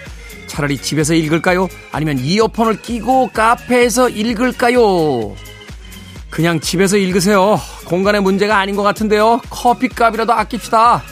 차라리 0.48 0.78
집에서 0.78 1.14
읽을까요? 1.14 1.68
아니면 1.92 2.18
이어폰을 2.20 2.82
끼고 2.82 3.30
카페에서 3.34 4.10
읽을까요? 4.10 5.36
그냥 6.30 6.60
집에서 6.60 6.98
읽으세요. 6.98 7.60
공간의 7.86 8.22
문제가 8.22 8.58
아닌 8.58 8.76
것 8.76 8.84
같은데요. 8.84 9.42
커피값이라도 9.50 10.34
아낍시다. 10.34 11.04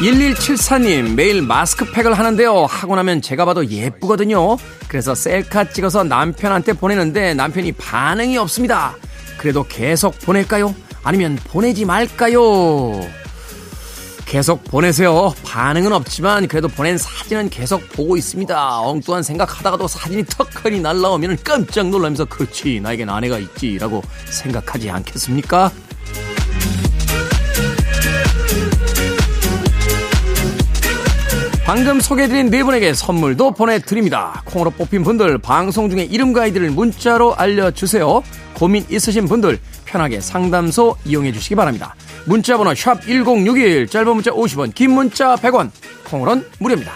1174님, 0.00 1.14
매일 1.14 1.40
마스크팩을 1.40 2.18
하는데요. 2.18 2.66
하고 2.66 2.96
나면 2.96 3.22
제가 3.22 3.46
봐도 3.46 3.66
예쁘거든요. 3.66 4.58
그래서 4.88 5.14
셀카 5.14 5.70
찍어서 5.70 6.04
남편한테 6.04 6.74
보내는데 6.74 7.32
남편이 7.32 7.72
반응이 7.72 8.36
없습니다. 8.36 8.94
그래도 9.38 9.64
계속 9.64 10.18
보낼까요? 10.20 10.74
아니면 11.02 11.38
보내지 11.44 11.86
말까요? 11.86 13.00
계속 14.26 14.64
보내세요. 14.64 15.32
반응은 15.44 15.92
없지만 15.92 16.46
그래도 16.48 16.68
보낸 16.68 16.98
사진은 16.98 17.48
계속 17.48 17.88
보고 17.90 18.16
있습니다. 18.18 18.80
엉뚱한 18.80 19.22
생각하다가도 19.22 19.88
사진이 19.88 20.24
턱하니 20.26 20.80
날라오면 20.80 21.38
깜짝 21.42 21.88
놀라면서 21.88 22.26
그렇지 22.26 22.80
나에겐 22.80 23.08
아내가 23.08 23.38
있지라고 23.38 24.02
생각하지 24.26 24.90
않겠습니까? 24.90 25.70
방금 31.66 31.98
소개해드린 32.00 32.48
네 32.48 32.62
분에게 32.62 32.94
선물도 32.94 33.50
보내드립니다. 33.50 34.40
콩으로 34.44 34.70
뽑힌 34.70 35.02
분들 35.02 35.38
방송 35.38 35.90
중에 35.90 36.04
이름과 36.04 36.42
아이디를 36.42 36.70
문자로 36.70 37.34
알려주세요. 37.34 38.22
고민 38.54 38.86
있으신 38.88 39.26
분들 39.26 39.58
편하게 39.84 40.20
상담소 40.20 40.94
이용해 41.04 41.32
주시기 41.32 41.56
바랍니다. 41.56 41.96
문자번호 42.26 42.72
샵 42.76 43.02
1061 43.02 43.88
짧은 43.88 44.14
문자 44.14 44.30
50원 44.30 44.74
긴 44.76 44.92
문자 44.92 45.34
100원 45.34 45.70
콩으로는 46.04 46.44
무료입니다. 46.60 46.92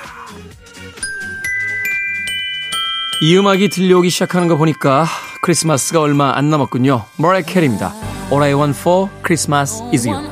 이 3.23 3.37
음악이 3.37 3.71
들려오기 3.71 4.09
시작하는 4.09 4.47
거 4.47 4.57
보니까 4.57 5.05
크리스마스가 5.43 6.00
얼마 6.00 6.37
안 6.37 6.49
남았군요. 6.49 7.07
머라이어 7.16 7.42
캐리입니다. 7.43 7.93
All 8.31 8.45
I 8.45 8.55
want 8.55 8.79
for 8.79 9.11
Christmas 9.25 9.83
is 9.93 10.09
you. 10.09 10.31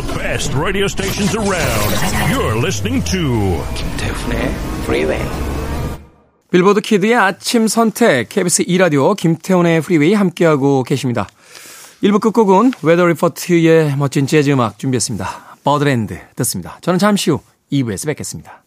The 0.00 0.18
best 0.18 0.54
radio 0.54 0.86
stations 0.86 1.34
around. 1.34 1.90
You're 2.30 2.56
listening 2.56 3.02
to 3.10 3.64
김태훈의 3.74 4.54
Freeway. 4.82 5.24
빌보드 6.50 6.80
키드의 6.80 7.14
아침 7.14 7.66
선택 7.66 8.28
KBS 8.28 8.64
2 8.66 8.78
라디오 8.78 9.14
김태훈의 9.14 9.80
프리웨이 9.82 10.14
함께하고 10.14 10.84
계십니다. 10.84 11.26
1부 12.02 12.20
끝곡은 12.20 12.72
웨더 12.82 13.06
리포트의 13.06 13.96
멋진 13.96 14.26
재즈 14.26 14.50
음악 14.50 14.78
준비했습니다. 14.78 15.56
Birdland 15.64 16.18
듣습니다. 16.36 16.78
저는 16.80 16.98
잠시 16.98 17.30
후 17.30 17.40
2부에서 17.72 18.06
뵙겠습니다. 18.06 18.57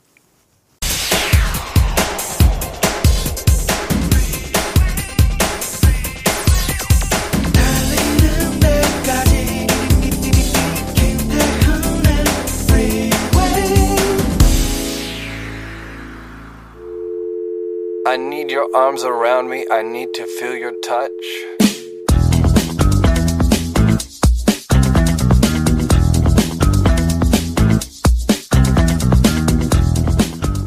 I 18.11 18.17
need 18.17 18.51
your 18.51 18.67
arms 18.75 19.05
around 19.05 19.47
me. 19.49 19.65
I 19.71 19.79
need 19.79 20.11
to 20.15 20.25
feel 20.25 20.57
your 20.61 20.75
touch. 20.81 21.11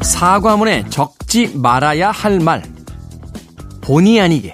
사과문에 0.01 0.89
적지 0.89 1.55
말아야 1.55 2.09
할 2.09 2.39
말. 2.39 2.63
본의 3.81 4.21
아니게. 4.21 4.53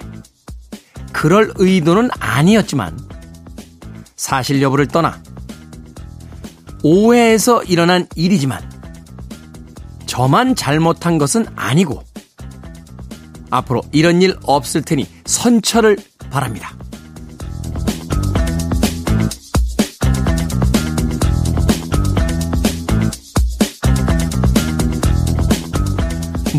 그럴 1.13 1.53
의도는 1.55 2.10
아니었지만, 2.19 3.00
사실 4.17 4.62
여부를 4.62 4.89
떠나, 4.89 5.24
오해에서 6.83 7.63
일어난 7.63 8.05
일이지만, 8.17 8.69
저만 10.07 10.57
잘못한 10.57 11.17
것은 11.17 11.45
아니고, 11.55 12.11
앞으로 13.51 13.84
이런 13.91 14.22
일 14.22 14.36
없을 14.43 14.81
테니 14.81 15.08
선처를 15.25 15.98
바랍니다. 16.31 16.74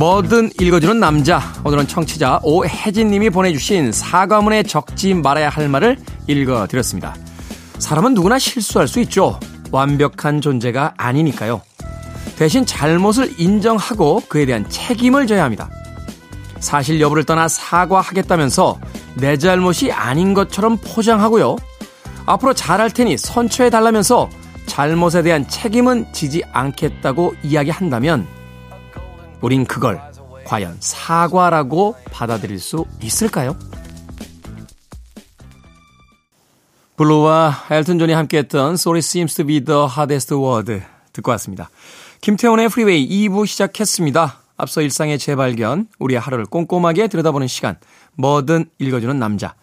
뭐든 0.03 0.51
읽어주는 0.61 0.99
남자. 0.99 1.41
오늘은 1.65 1.87
청취자 1.87 2.41
오혜진님이 2.43 3.31
보내주신 3.31 3.93
사과문에 3.93 4.65
적지 4.65 5.15
말아야 5.15 5.49
할 5.49 5.69
말을 5.69 5.97
읽어드렸습니다. 6.27 7.15
사람은 7.79 8.15
누구나 8.15 8.39
실수할 8.39 8.89
수 8.89 9.01
있죠. 9.01 9.39
완벽한 9.71 10.41
존재가 10.41 10.95
아니니까요. 10.97 11.63
대신 12.37 12.67
잘못을 12.67 13.39
인정하고 13.39 14.23
그에 14.29 14.45
대한 14.45 14.69
책임을 14.69 15.27
져야 15.29 15.45
합니다. 15.45 15.71
사실 16.63 17.01
여부를 17.01 17.25
떠나 17.25 17.49
사과하겠다면서 17.49 18.79
내 19.17 19.37
잘못이 19.37 19.93
아닌 19.93 20.33
것처럼 20.33 20.79
포장하고요. 20.79 21.57
앞으로 22.25 22.55
잘할 22.55 22.91
테니 22.91 23.19
선처해 23.19 23.69
달라면서 23.69 24.31
잘못에 24.67 25.23
대한 25.23 25.47
책임은 25.49 26.13
지지 26.13 26.43
않겠다고 26.53 27.35
이야기한다면 27.43 28.27
우린 29.41 29.67
그걸 29.67 30.01
과연 30.47 30.77
사과라고 30.79 31.97
받아들일 32.13 32.61
수 32.61 32.87
있을까요? 33.03 33.57
블루와 36.97 37.65
엘튼 37.71 37.99
존이 37.99 38.13
함께했던 38.13 38.75
Sorry 38.75 38.99
Seems 38.99 39.35
to 39.35 39.45
be 39.45 39.65
the 39.65 39.81
hardest 39.81 40.33
word 40.35 40.81
듣고 41.13 41.33
왔습니다. 41.33 41.71
김태훈의 42.21 42.69
프리웨이 42.69 43.09
2부 43.09 43.49
시작했습니다. 43.49 44.42
앞서 44.57 44.81
일상의 44.81 45.19
재발견, 45.19 45.89
우리의 45.99 46.21
하루를 46.21 46.47
꼼꼼하게 46.47 47.09
들여다보는 47.09 47.49
시간, 47.49 47.77
뭐든 48.15 48.67
읽어주는 48.79 49.19
남자. 49.19 49.55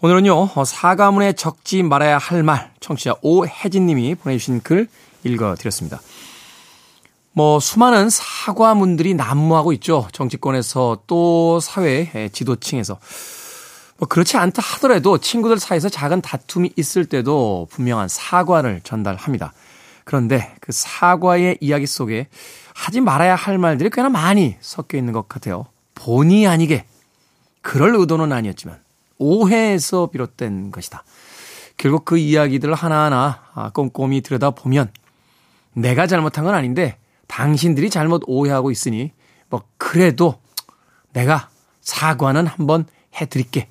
오늘은요, 0.00 0.48
사과문에 0.64 1.34
적지 1.34 1.82
말아야 1.82 2.18
할 2.18 2.42
말, 2.42 2.72
청취자 2.80 3.14
오혜진님이 3.22 4.16
보내주신 4.16 4.60
글 4.60 4.88
읽어드렸습니다. 5.24 6.00
뭐 7.32 7.60
수많은 7.60 8.10
사과문들이 8.10 9.14
난무하고 9.14 9.72
있죠. 9.74 10.08
정치권에서 10.12 11.02
또 11.06 11.60
사회 11.60 12.28
지도층에서. 12.32 12.98
뭐 13.98 14.08
그렇지 14.08 14.36
않다 14.36 14.60
하더라도 14.60 15.18
친구들 15.18 15.58
사이에서 15.58 15.88
작은 15.88 16.20
다툼이 16.20 16.72
있을 16.76 17.06
때도 17.06 17.68
분명한 17.70 18.08
사과를 18.08 18.80
전달합니다. 18.82 19.52
그런데 20.04 20.54
그 20.60 20.72
사과의 20.72 21.58
이야기 21.60 21.86
속에 21.86 22.28
하지 22.74 23.00
말아야 23.00 23.34
할 23.34 23.58
말들이 23.58 23.90
꽤나 23.90 24.08
많이 24.08 24.56
섞여 24.60 24.98
있는 24.98 25.12
것 25.12 25.28
같아요. 25.28 25.66
본의 25.94 26.46
아니게 26.46 26.86
그럴 27.60 27.94
의도는 27.94 28.32
아니었지만 28.32 28.80
오해에서 29.18 30.06
비롯된 30.06 30.72
것이다. 30.72 31.04
결국 31.76 32.04
그 32.04 32.18
이야기들을 32.18 32.74
하나하나 32.74 33.70
꼼꼼히 33.72 34.20
들여다보면 34.20 34.90
내가 35.74 36.06
잘못한 36.06 36.44
건 36.44 36.54
아닌데 36.54 36.98
당신들이 37.28 37.88
잘못 37.88 38.22
오해하고 38.26 38.70
있으니 38.70 39.12
뭐 39.48 39.62
그래도 39.78 40.40
내가 41.12 41.48
사과는 41.80 42.46
한번 42.46 42.86
해드릴게 43.14 43.68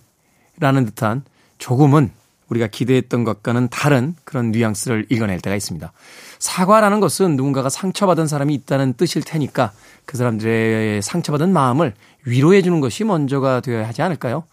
라는 0.60 0.86
듯한 0.86 1.24
조금은 1.58 2.12
우리가 2.52 2.68
기대했던 2.68 3.24
것과는 3.24 3.70
다른 3.70 4.14
그런 4.26 4.52
뉘앙스를 4.52 5.08
읽어낼 5.10 5.40
때가 5.40 5.56
있습니다. 5.56 5.92
사과라는 6.40 7.00
것은 7.00 7.38
누군가가 7.38 7.70
상처받은 7.70 8.28
사람이 8.28 8.54
있다는 8.54 8.94
뜻일 8.94 9.24
테니까 9.24 9.72
그 10.06 10.18
사람들의 10.18 11.02
상처받은 11.02 11.54
마음을 11.54 11.94
위로해 12.26 12.62
주는 12.62 12.82
것이 12.82 13.06
먼저가 13.06 13.62
되어야 13.62 13.88
하지 13.88 14.02
않을까요? 14.02 14.44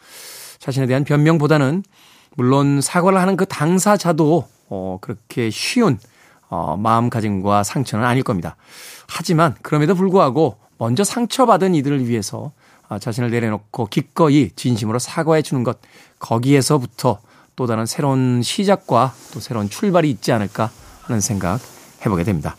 자신에 0.60 0.86
대한 0.86 1.04
변명보다는 1.04 1.82
물론 2.36 2.80
사과를 2.80 3.18
하는 3.18 3.36
그 3.36 3.46
당사자도 3.46 4.48
어 4.68 4.98
그렇게 5.00 5.50
쉬운 5.50 5.98
어 6.50 6.76
마음가짐과 6.76 7.64
상처는 7.64 8.06
아닐 8.06 8.22
겁니다. 8.22 8.56
하지만 9.08 9.56
그럼에도 9.62 9.94
불구하고 9.96 10.56
먼저 10.78 11.02
상처받은 11.02 11.74
이들을 11.74 12.06
위해서 12.06 12.52
아, 12.88 12.98
자신을 12.98 13.30
내려놓고 13.30 13.86
기꺼이 13.86 14.50
진심으로 14.54 14.98
사과해 14.98 15.42
주는 15.42 15.64
것 15.64 15.78
거기에서부터 16.20 17.20
또 17.58 17.66
다른 17.66 17.86
새로운 17.86 18.40
시작과 18.40 19.14
또 19.32 19.40
새로운 19.40 19.68
출발이 19.68 20.08
있지 20.10 20.30
않을까 20.30 20.70
하는 21.02 21.20
생각 21.20 21.58
해보게 22.06 22.22
됩니다. 22.22 22.54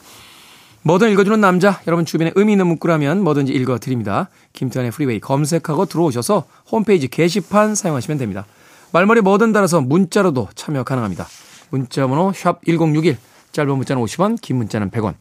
뭐든 0.81 1.09
읽어주는 1.11 1.39
남자, 1.39 1.79
여러분 1.87 2.03
주변에 2.03 2.33
의미 2.35 2.51
있는 2.51 2.67
문구라면 2.67 3.23
뭐든지 3.23 3.53
읽어드립니다. 3.53 4.27
김태환의 4.51 4.91
프리웨이 4.91 5.21
검색하고 5.21 5.85
들어오셔서 5.85 6.43
홈페이지 6.69 7.07
게시판 7.07 7.75
사용하시면 7.75 8.17
됩니다. 8.17 8.45
말머리 8.91 9.21
뭐든 9.21 9.53
달아서 9.53 9.79
문자로도 9.79 10.49
참여 10.53 10.83
가능합니다. 10.83 11.25
문자번호 11.69 12.33
샵 12.33 12.59
1061, 12.65 13.17
짧은 13.53 13.73
문자는 13.77 14.03
50원, 14.03 14.41
긴 14.41 14.57
문자는 14.57 14.91
100원. 14.91 15.13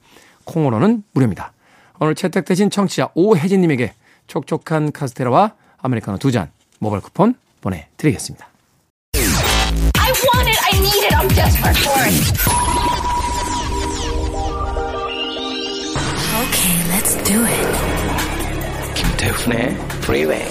콩으로는 0.42 1.04
무료입니다. 1.12 1.52
오늘 2.00 2.16
채택되신 2.16 2.70
청취자 2.70 3.10
오혜진님에게 3.14 3.94
촉촉한 4.26 4.90
카스테라와 4.90 5.52
아메리카노 5.78 6.18
두 6.18 6.32
잔 6.32 6.50
모바일 6.80 7.00
쿠폰 7.00 7.34
보내드리겠습니다. 7.60 8.47
I 10.18 10.24
want 10.34 10.48
it, 10.48 10.58
I 10.58 10.72
need 10.80 11.04
it, 11.06 11.12
I'm 11.14 11.28
desperate 11.28 11.76
for 11.78 11.94
it. 12.02 12.14
Okay, 16.42 16.76
let's 16.90 17.14
do 17.22 17.44
it. 17.46 17.66
김태훈의 18.96 19.76
Freeway. 20.02 20.48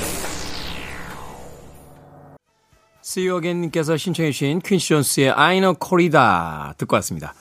See 3.03 3.27
you 3.27 3.37
again님께서 3.39 3.97
신청해 3.97 4.31
주신 4.31 4.61
퀸시 4.61 4.87
존스의 4.87 5.31
Ai 5.31 5.59
No 5.59 5.75
Corrida 5.77 6.73
듣고 6.77 6.95
왔습니다. 6.95 7.33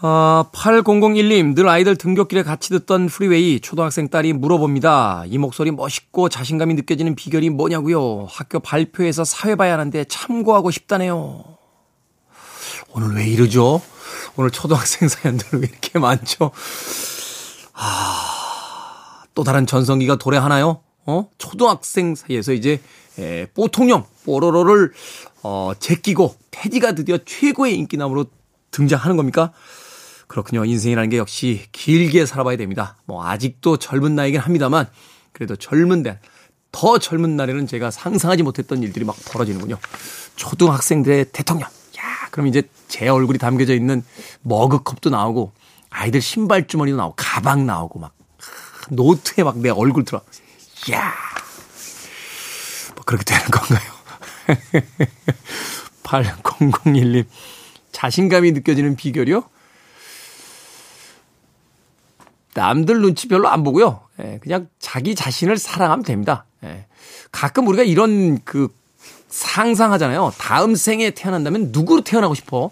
아, 0.00 0.44
8001님, 0.52 1.56
늘 1.56 1.68
아이들 1.68 1.96
등굣길에 1.96 2.44
같이 2.44 2.68
듣던 2.68 3.06
프리웨이 3.06 3.58
초등학생 3.58 4.08
딸이 4.08 4.32
물어봅니다. 4.32 5.24
이 5.26 5.38
목소리 5.38 5.72
멋있고 5.72 6.28
자신감이 6.28 6.74
느껴지는 6.74 7.16
비결이 7.16 7.50
뭐냐고요? 7.50 8.26
학교 8.30 8.60
발표에서 8.60 9.24
사회 9.24 9.56
봐야 9.56 9.72
하는데 9.72 10.04
참고하고 10.04 10.70
싶다네요. 10.70 11.44
오늘 12.92 13.16
왜 13.16 13.26
이러죠? 13.26 13.82
오늘 14.36 14.52
초등학생 14.52 15.08
사연들 15.08 15.60
왜 15.60 15.68
이렇게 15.68 15.98
많죠? 15.98 16.52
아, 17.72 19.24
또 19.34 19.42
다른 19.42 19.66
전성기가 19.66 20.16
도래하나요? 20.16 20.80
어? 21.06 21.28
초등학생 21.38 22.14
사이에서 22.14 22.52
이제, 22.52 22.80
에, 23.18 23.46
뽀통령, 23.46 24.04
뽀로로를, 24.24 24.92
어, 25.42 25.72
제끼고, 25.80 26.36
테디가 26.52 26.92
드디어 26.92 27.18
최고의 27.24 27.74
인기남으로 27.74 28.26
등장하는 28.70 29.16
겁니까? 29.16 29.52
그렇군요. 30.28 30.64
인생이라는 30.64 31.10
게 31.10 31.18
역시 31.18 31.64
길게 31.72 32.26
살아봐야 32.26 32.56
됩니다. 32.56 32.96
뭐 33.06 33.26
아직도 33.26 33.78
젊은 33.78 34.14
나이긴 34.14 34.40
합니다만 34.40 34.86
그래도 35.32 35.56
젊은 35.56 36.02
날, 36.02 36.20
더 36.70 36.98
젊은 36.98 37.36
날에는 37.36 37.66
제가 37.66 37.90
상상하지 37.90 38.42
못했던 38.42 38.82
일들이 38.82 39.04
막 39.04 39.16
벌어지는군요. 39.32 39.78
초등학생들의 40.36 41.26
대통령. 41.32 41.68
야, 41.98 42.28
그럼 42.30 42.46
이제 42.46 42.62
제 42.88 43.08
얼굴이 43.08 43.38
담겨져 43.38 43.74
있는 43.74 44.04
머그컵도 44.42 45.10
나오고 45.10 45.52
아이들 45.90 46.20
신발 46.20 46.66
주머니도 46.66 46.96
나오고 46.98 47.14
가방 47.16 47.66
나오고 47.66 47.98
막 47.98 48.14
노트에 48.90 49.44
막 49.44 49.56
내 49.56 49.70
얼굴 49.70 50.04
들어. 50.04 50.20
야. 50.92 51.12
뭐 52.94 53.04
그렇게 53.04 53.24
되는 53.24 53.44
건가요? 53.46 53.90
8001님. 56.04 57.24
자신감이 57.92 58.52
느껴지는 58.52 58.96
비결이요? 58.96 59.42
남들 62.58 63.00
눈치 63.00 63.28
별로 63.28 63.48
안 63.48 63.62
보고요. 63.62 64.00
예, 64.20 64.38
그냥 64.42 64.68
자기 64.78 65.14
자신을 65.14 65.58
사랑하면 65.58 66.04
됩니다. 66.04 66.44
예. 66.64 66.86
가끔 67.30 67.66
우리가 67.68 67.84
이런 67.84 68.42
그 68.44 68.68
상상하잖아요. 69.28 70.32
다음 70.38 70.74
생에 70.74 71.10
태어난다면 71.10 71.68
누구로 71.70 72.02
태어나고 72.02 72.34
싶어? 72.34 72.70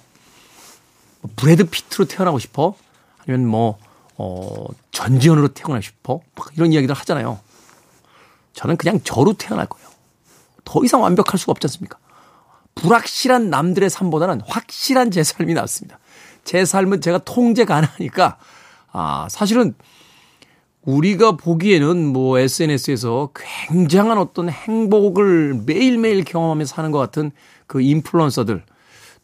뭐 1.20 1.31
브래드 1.37 1.64
피트로 1.64 2.07
태어나고 2.07 2.38
싶어? 2.38 2.75
아니면 3.20 3.49
뭐, 3.49 3.79
어, 4.16 4.66
전지현으로 4.92 5.49
태어나고 5.49 5.83
싶어? 5.83 6.20
이런 6.57 6.72
이야기들 6.72 6.94
하잖아요. 6.94 7.38
저는 8.55 8.77
그냥 8.77 9.01
저로 9.05 9.35
태어날 9.35 9.66
거예요. 9.66 9.88
더 10.64 10.83
이상 10.85 11.03
완벽할 11.03 11.38
수가 11.38 11.53
없지 11.53 11.66
않습니까? 11.66 11.99
불확실한 12.75 13.51
남들의 13.51 13.88
삶보다는 13.88 14.42
확실한 14.46 15.11
제 15.11 15.22
삶이 15.22 15.55
낫습니다. 15.55 15.99
제 16.44 16.64
삶은 16.64 17.01
제가 17.01 17.18
통제 17.18 17.64
가능하니까, 17.64 18.38
아, 18.92 19.27
사실은 19.31 19.75
우리가 20.83 21.33
보기에는 21.33 22.07
뭐 22.07 22.38
SNS에서 22.38 23.31
굉장한 23.35 24.18
어떤 24.18 24.49
행복을 24.49 25.62
매일매일 25.66 26.25
경험하며 26.25 26.64
사는 26.64 26.90
것 26.92 26.99
같은 26.99 27.33
그 27.66 27.81
인플루언서들, 27.81 28.62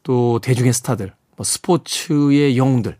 또 0.02 0.40
대중의 0.40 0.72
스타들, 0.72 1.12
뭐 1.36 1.44
스포츠의 1.44 2.58
영웅들. 2.58 2.96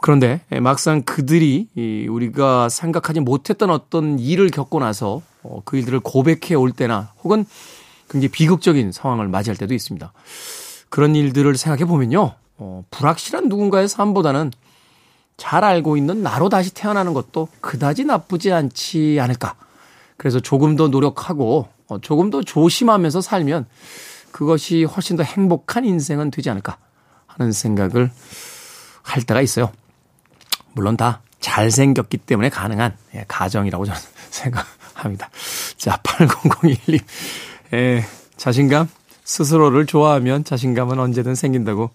그런데 0.00 0.40
막상 0.62 1.02
그들이 1.02 2.06
우리가 2.08 2.68
생각하지 2.68 3.20
못했던 3.20 3.70
어떤 3.70 4.18
일을 4.18 4.48
겪고 4.50 4.78
나서 4.78 5.22
어, 5.42 5.62
그 5.64 5.76
일들을 5.76 6.00
고백해 6.00 6.54
올 6.54 6.72
때나 6.72 7.12
혹은 7.22 7.44
굉장히 8.08 8.28
비극적인 8.28 8.92
상황을 8.92 9.28
맞이할 9.28 9.56
때도 9.56 9.74
있습니다. 9.74 10.12
그런 10.88 11.14
일들을 11.14 11.56
생각해 11.56 11.84
보면요. 11.84 12.34
어, 12.60 12.84
불확실한 12.90 13.48
누군가의 13.48 13.88
삶보다는 13.88 14.52
잘 15.38 15.64
알고 15.64 15.96
있는 15.96 16.22
나로 16.22 16.50
다시 16.50 16.72
태어나는 16.72 17.14
것도 17.14 17.48
그다지 17.62 18.04
나쁘지 18.04 18.52
않지 18.52 19.18
않을까. 19.18 19.54
그래서 20.18 20.38
조금 20.38 20.76
더 20.76 20.88
노력하고 20.88 21.68
어, 21.88 21.98
조금 22.00 22.28
더 22.28 22.42
조심하면서 22.42 23.22
살면 23.22 23.66
그것이 24.30 24.84
훨씬 24.84 25.16
더 25.16 25.22
행복한 25.22 25.86
인생은 25.86 26.30
되지 26.30 26.50
않을까 26.50 26.76
하는 27.26 27.50
생각을 27.50 28.10
할 29.02 29.22
때가 29.22 29.40
있어요. 29.40 29.72
물론 30.74 30.98
다 30.98 31.22
잘생겼기 31.40 32.18
때문에 32.18 32.50
가능한 32.50 32.94
예, 33.14 33.24
가정이라고 33.26 33.86
저는 33.86 34.00
생각합니다. 34.30 35.30
자, 35.78 35.96
8001님. 36.02 37.02
예, 37.72 38.04
자신감? 38.36 38.88
스스로를 39.24 39.86
좋아하면 39.86 40.44
자신감은 40.44 40.98
언제든 40.98 41.34
생긴다고 41.34 41.90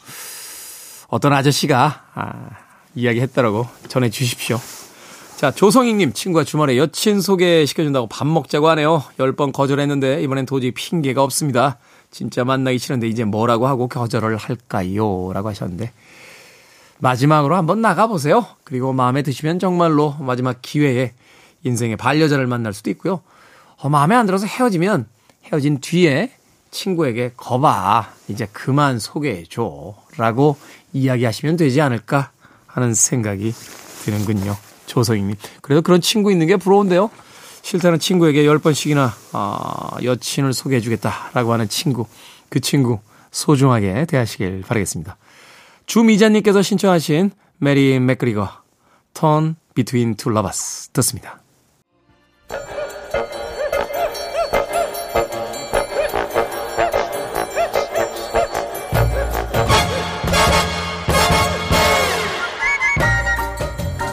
어떤 1.15 1.31
아저씨가 1.31 2.03
아, 2.13 2.49
이야기했다라고 2.93 3.65
전해 3.87 4.09
주십시오. 4.09 4.59
자, 5.37 5.49
조성익님 5.49 6.11
친구가 6.11 6.43
주말에 6.43 6.77
여친 6.77 7.21
소개시켜준다고 7.21 8.07
밥 8.07 8.27
먹자고 8.27 8.67
하네요. 8.67 9.01
10번 9.17 9.53
거절했는데 9.53 10.21
이번엔 10.23 10.45
도저히 10.45 10.71
핑계가 10.71 11.23
없습니다. 11.23 11.77
진짜 12.11 12.43
만나기 12.43 12.79
싫은데 12.79 13.07
이제 13.07 13.23
뭐라고 13.23 13.65
하고 13.65 13.87
거절을 13.87 14.35
할까요? 14.35 15.31
라고 15.33 15.47
하셨는데 15.47 15.93
마지막으로 16.97 17.55
한번 17.55 17.79
나가보세요. 17.79 18.45
그리고 18.65 18.91
마음에 18.91 19.21
드시면 19.21 19.59
정말로 19.59 20.17
마지막 20.19 20.61
기회에 20.61 21.13
인생의 21.63 21.95
반려자를 21.95 22.45
만날 22.45 22.73
수도 22.73 22.89
있고요. 22.89 23.21
어, 23.77 23.87
마음에 23.87 24.15
안 24.15 24.25
들어서 24.25 24.47
헤어지면 24.47 25.07
헤어진 25.45 25.79
뒤에 25.79 26.31
친구에게 26.71 27.31
거봐. 27.37 28.11
이제 28.27 28.47
그만 28.51 28.99
소개해줘. 28.99 29.95
라고 30.17 30.57
이야기하시면 30.95 31.57
되지 31.57 31.81
않을까 31.81 32.31
하는 32.65 32.93
생각이 32.93 33.53
드는군요. 34.03 34.55
조성희님. 34.85 35.35
그래도 35.61 35.81
그런 35.81 36.01
친구 36.01 36.31
있는 36.31 36.47
게 36.47 36.55
부러운데요. 36.55 37.09
싫다는 37.61 37.99
친구에게 37.99 38.43
10번씩이나 38.43 39.11
어, 39.33 39.97
여친을 40.03 40.53
소개해 40.53 40.81
주겠다라고 40.81 41.51
하는 41.51 41.67
친구. 41.67 42.05
그 42.49 42.59
친구 42.59 42.99
소중하게 43.31 44.05
대하시길 44.05 44.61
바라겠습니다. 44.61 45.17
주미자님께서 45.85 46.61
신청하신 46.61 47.31
메리 47.57 47.99
맥그리거 47.99 48.49
Turn 49.13 49.55
Between 49.73 50.15
Two 50.15 50.31
Lovers 50.31 50.89
듣습니다. 50.89 51.44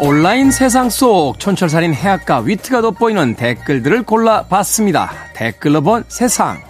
온라인 0.05 0.51
세상 0.51 0.91
속 0.91 1.39
촌철살인 1.39 1.95
해악과 1.95 2.41
위트가 2.41 2.81
돋보이는 2.81 3.37
댓글들을 3.37 4.03
골라봤습니다. 4.03 5.13
댓글로 5.33 5.81
본 5.81 6.03
세상. 6.09 6.61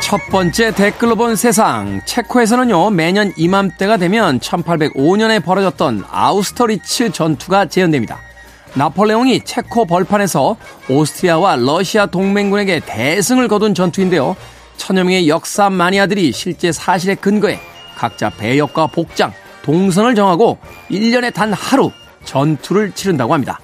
첫 0.00 0.20
번째 0.30 0.70
댓글로 0.70 1.16
본 1.16 1.34
세상. 1.34 2.00
체코에서는요, 2.04 2.90
매년 2.90 3.32
이맘때가 3.36 3.96
되면 3.96 4.38
1805년에 4.38 5.44
벌어졌던 5.44 6.04
아우스터리츠 6.08 7.10
전투가 7.10 7.66
재현됩니다. 7.66 8.27
나폴레옹이 8.74 9.40
체코 9.44 9.84
벌판에서 9.84 10.56
오스트리아와 10.88 11.56
러시아 11.56 12.06
동맹군에게 12.06 12.80
대승을 12.80 13.48
거둔 13.48 13.74
전투인데요. 13.74 14.36
천여 14.76 15.04
명의 15.04 15.28
역사 15.28 15.70
마니아들이 15.70 16.32
실제 16.32 16.70
사실에 16.72 17.14
근거해 17.14 17.58
각자 17.96 18.30
배역과 18.30 18.88
복장, 18.88 19.32
동선을 19.62 20.14
정하고 20.14 20.58
1년에 20.90 21.34
단 21.34 21.52
하루 21.52 21.90
전투를 22.24 22.92
치른다고 22.92 23.34
합니다. 23.34 23.58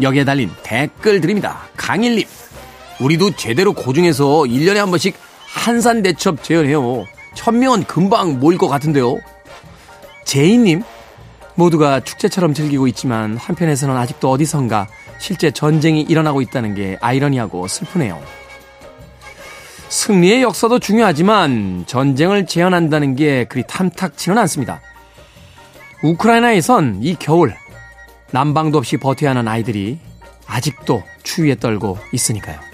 여기에 0.00 0.24
달린 0.24 0.50
댓글들입니다. 0.62 1.58
강일님, 1.76 2.26
우리도 3.00 3.36
제대로 3.36 3.72
고중해서 3.72 4.24
1년에 4.24 4.76
한 4.76 4.90
번씩 4.90 5.14
한산대첩 5.46 6.42
재현해요. 6.42 7.04
천명은 7.34 7.84
금방 7.84 8.38
모일 8.40 8.56
것 8.56 8.68
같은데요. 8.68 9.18
제이님, 10.24 10.82
모두가 11.54 12.00
축제처럼 12.00 12.54
즐기고 12.54 12.86
있지만 12.88 13.36
한편에서는 13.36 13.96
아직도 13.96 14.30
어디선가 14.30 14.88
실제 15.18 15.50
전쟁이 15.50 16.00
일어나고 16.02 16.40
있다는 16.40 16.74
게 16.74 16.96
아이러니하고 17.00 17.68
슬프네요. 17.68 18.20
승리의 19.88 20.42
역사도 20.42 20.78
중요하지만 20.78 21.84
전쟁을 21.86 22.46
재현한다는 22.46 23.16
게 23.16 23.44
그리 23.44 23.64
탐탁치는 23.66 24.38
않습니다. 24.38 24.80
우크라이나에선 26.02 27.00
이 27.02 27.16
겨울 27.18 27.54
난방도 28.30 28.78
없이 28.78 28.96
버텨야 28.96 29.30
하는 29.30 29.48
아이들이 29.48 29.98
아직도 30.46 31.02
추위에 31.22 31.56
떨고 31.56 31.98
있으니까요. 32.12 32.69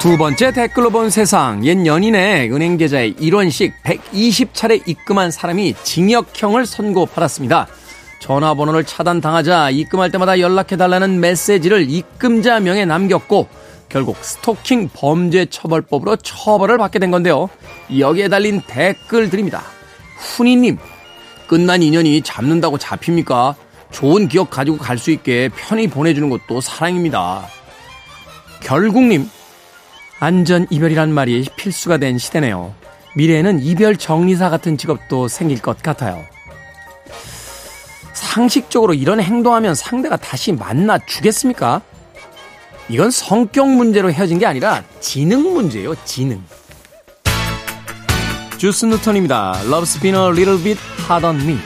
두 0.00 0.16
번째 0.16 0.50
댓글로 0.52 0.88
본 0.88 1.10
세상. 1.10 1.62
옛 1.66 1.84
연인의 1.84 2.50
은행 2.50 2.78
계좌에 2.78 3.12
1원씩 3.12 3.72
120차례 3.84 4.88
입금한 4.88 5.30
사람이 5.30 5.74
징역형을 5.82 6.64
선고 6.64 7.04
받았습니다. 7.04 7.66
전화번호를 8.20 8.84
차단당하자 8.84 9.70
입금할 9.70 10.10
때마다 10.10 10.40
연락해달라는 10.40 11.20
메시지를 11.20 11.90
입금자 11.90 12.60
명에 12.60 12.86
남겼고 12.86 13.48
결국 13.90 14.16
스토킹 14.22 14.88
범죄 14.94 15.44
처벌법으로 15.44 16.16
처벌을 16.16 16.78
받게 16.78 16.98
된 16.98 17.10
건데요. 17.10 17.50
여기에 17.98 18.28
달린 18.28 18.62
댓글들입니다. 18.66 19.62
훈이님, 20.16 20.78
끝난 21.46 21.82
인연이 21.82 22.22
잡는다고 22.22 22.78
잡힙니까? 22.78 23.54
좋은 23.90 24.28
기억 24.28 24.48
가지고 24.48 24.78
갈 24.78 24.96
수 24.96 25.10
있게 25.10 25.50
편히 25.54 25.88
보내주는 25.88 26.30
것도 26.30 26.62
사랑입니다. 26.62 27.46
결국님, 28.62 29.28
안전 30.20 30.66
이별이란 30.68 31.12
말이 31.14 31.48
필수가 31.56 31.96
된 31.96 32.18
시대네요. 32.18 32.74
미래에는 33.16 33.60
이별 33.60 33.96
정리사 33.96 34.50
같은 34.50 34.76
직업도 34.76 35.28
생길 35.28 35.60
것 35.62 35.82
같아요. 35.82 36.22
상식적으로 38.12 38.92
이런 38.92 39.18
행동하면 39.20 39.74
상대가 39.74 40.16
다시 40.16 40.52
만나 40.52 40.98
주겠습니까? 40.98 41.80
이건 42.90 43.10
성격 43.10 43.70
문제로 43.70 44.12
헤어진 44.12 44.38
게 44.38 44.44
아니라 44.44 44.84
지능 45.00 45.54
문제예요, 45.54 45.94
지능. 46.04 46.44
주스 48.58 48.84
누턴입니다. 48.84 49.54
Love's 49.64 50.00
been 50.02 50.14
a 50.14 50.26
little 50.26 50.62
bit 50.62 50.78
hard 51.08 51.24
on 51.24 51.40
me. 51.40 51.58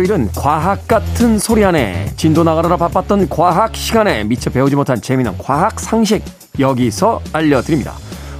월요일은 0.00 0.30
과학 0.36 0.86
같은 0.88 1.38
소리 1.38 1.64
안에 1.64 2.12
진도 2.16 2.42
나가느라 2.44 2.76
바빴던 2.76 3.28
과학 3.28 3.74
시간에 3.76 4.24
미처 4.24 4.50
배우지 4.50 4.76
못한 4.76 5.00
재미난 5.00 5.36
과학 5.36 5.78
상식 5.78 6.24
여기서 6.58 7.20
알려드립니다. 7.32 7.94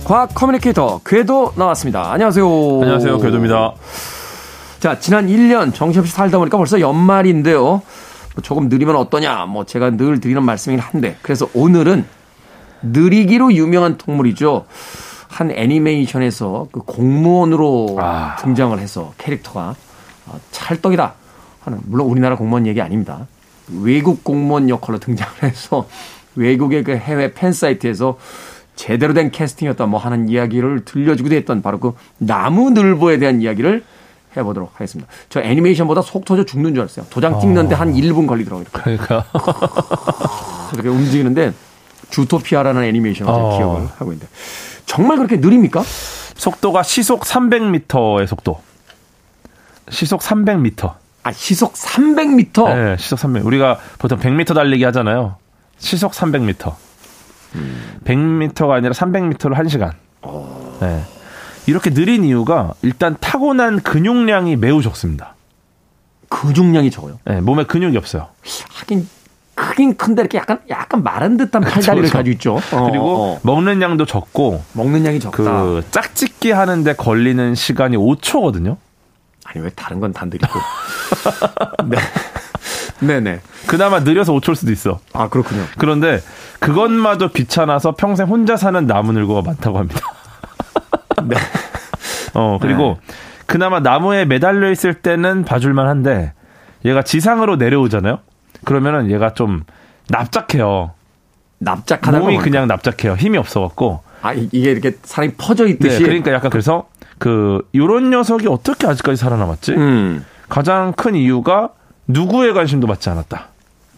과학 0.04 0.34
커뮤니케이터 0.34 1.00
궤도 1.04 1.52
나왔습니다. 1.56 2.12
안녕하세요. 2.12 2.46
안녕하세요. 2.46 3.18
궤도입니다. 3.18 3.74
자, 4.78 4.98
지난 4.98 5.28
1년 5.28 5.74
정신없이 5.74 6.12
살다 6.12 6.38
보니까 6.38 6.56
벌써 6.56 6.80
연말인데요. 6.80 7.62
뭐 7.62 7.82
조금 8.42 8.68
느리면 8.68 8.96
어떠냐? 8.96 9.46
뭐 9.46 9.64
제가 9.64 9.90
늘 9.90 10.20
드리는 10.20 10.42
말씀이긴 10.42 10.80
한데. 10.80 11.16
그래서 11.20 11.48
오늘은 11.52 12.06
느리기로 12.82 13.52
유명한 13.52 13.98
동물이죠. 13.98 14.66
한 15.28 15.50
애니메이션에서 15.50 16.68
그 16.72 16.80
공무원으로 16.80 17.96
아. 18.00 18.36
등장을 18.36 18.78
해서 18.78 19.12
캐릭터가 19.18 19.74
아, 20.26 20.32
찰떡이다 20.52 21.14
하는 21.60 21.78
물론 21.84 22.08
우리나라 22.08 22.36
공무원 22.36 22.66
얘기 22.66 22.80
아닙니다. 22.80 23.26
외국 23.82 24.24
공무원 24.24 24.68
역할로 24.68 24.98
등장을 24.98 25.42
해서 25.42 25.86
외국의 26.36 26.84
그 26.84 26.96
해외 26.96 27.32
팬 27.32 27.52
사이트에서 27.52 28.18
제대로 28.76 29.12
된 29.12 29.30
캐스팅이었다 29.30 29.86
뭐 29.86 30.00
하는 30.00 30.28
이야기를 30.28 30.84
들려주기도 30.84 31.34
했던 31.34 31.60
바로 31.62 31.78
그 31.78 31.94
나무늘보에 32.18 33.18
대한 33.18 33.42
이야기를 33.42 33.84
해보도록 34.36 34.72
하겠습니다. 34.74 35.10
저 35.28 35.40
애니메이션보다 35.40 36.02
속 36.02 36.24
터져 36.24 36.44
죽는 36.44 36.74
줄 36.74 36.82
알았어요. 36.82 37.06
도장 37.10 37.40
찍는데 37.40 37.74
한 37.74 37.92
1분 37.92 38.26
걸리더라고요. 38.26 38.66
그러니까 38.72 39.24
이렇게 40.72 40.88
움직이는데 40.88 41.52
주토피아라는 42.10 42.84
애니메이션을 42.84 43.32
어. 43.32 43.56
기억을 43.56 43.86
하고 43.96 44.12
있는데 44.12 44.28
정말 44.86 45.16
그렇게 45.18 45.36
느립니까? 45.36 45.82
속도가 45.84 46.82
시속 46.82 47.22
300m의 47.22 48.26
속도. 48.26 48.60
시속 49.90 50.20
300m. 50.20 50.99
아 51.22 51.32
시속 51.32 51.74
300m. 51.74 52.74
네, 52.74 52.96
시속 52.98 53.18
300. 53.18 53.44
우리가 53.44 53.78
보통 53.98 54.18
100m 54.18 54.54
달리기 54.54 54.84
하잖아요. 54.84 55.36
시속 55.78 56.12
300m. 56.12 56.74
100m가 58.04 58.70
아니라 58.70 58.92
300m를 58.92 59.54
1시간. 59.54 59.92
네. 60.80 61.02
이렇게 61.66 61.90
느린 61.90 62.24
이유가 62.24 62.72
일단 62.82 63.16
타고난 63.20 63.80
근육량이 63.80 64.56
매우 64.56 64.82
적습니다. 64.82 65.34
근육량이 66.28 66.90
적어요. 66.90 67.18
네, 67.24 67.40
몸에 67.40 67.64
근육이 67.64 67.96
없어요. 67.96 68.28
하긴 68.70 69.08
크긴 69.54 69.94
큰데 69.96 70.22
이렇게 70.22 70.38
약간 70.38 70.58
약간 70.70 71.02
마른 71.02 71.36
듯한 71.36 71.60
팔다리를 71.60 72.08
그렇죠. 72.08 72.16
가지고 72.16 72.32
있죠. 72.32 72.76
어, 72.76 72.84
그리고 72.90 73.16
어, 73.16 73.34
어. 73.34 73.40
먹는 73.42 73.82
양도 73.82 74.06
적고 74.06 74.62
먹는 74.72 75.04
양이 75.04 75.20
적다. 75.20 75.36
그 75.36 75.82
짝짓기 75.90 76.50
하는데 76.52 76.92
걸리는 76.94 77.54
시간이 77.54 77.96
5초거든요. 77.98 78.76
아니 79.52 79.64
왜 79.64 79.70
다른 79.74 80.00
건 80.00 80.12
다 80.12 80.24
느리고. 80.26 80.46
네. 81.86 81.98
네네. 83.00 83.40
그나마 83.66 84.00
느려서 84.00 84.32
5초일 84.34 84.54
수도 84.54 84.72
있어. 84.72 85.00
아 85.12 85.28
그렇군요. 85.28 85.64
그런데 85.78 86.20
그것마저 86.58 87.28
귀찮아서 87.28 87.94
평생 87.94 88.26
혼자 88.28 88.56
사는 88.56 88.86
나무늘보가 88.86 89.42
많다고 89.42 89.78
합니다. 89.78 90.00
네. 91.24 91.36
어, 92.34 92.58
그리고 92.60 92.98
그나마 93.46 93.80
나무에 93.80 94.24
매달려 94.24 94.70
있을 94.70 94.94
때는 94.94 95.44
봐줄만 95.44 95.88
한데 95.88 96.32
얘가 96.84 97.02
지상으로 97.02 97.56
내려오잖아요? 97.56 98.18
그러면은 98.64 99.10
얘가 99.10 99.34
좀 99.34 99.64
납작해요. 100.08 100.92
납작하다가 101.58 102.24
몸이? 102.24 102.38
그냥 102.38 102.68
납작해요. 102.68 103.14
힘이 103.14 103.38
없어갖고. 103.38 104.02
아 104.22 104.32
이- 104.34 104.48
이게 104.52 104.70
이렇게 104.70 104.96
사람이 105.02 105.34
퍼져 105.38 105.64
네, 105.64 105.70
있듯이. 105.70 106.02
그러니까 106.02 106.32
약간 106.32 106.50
그래서 106.50 106.88
그, 107.20 107.68
요런 107.74 108.10
녀석이 108.10 108.48
어떻게 108.48 108.86
아직까지 108.88 109.16
살아남았지? 109.16 109.72
음. 109.72 110.24
가장 110.48 110.92
큰 110.94 111.14
이유가 111.14 111.68
누구의 112.08 112.52
관심도 112.54 112.88
받지 112.88 113.08
않았다. 113.10 113.48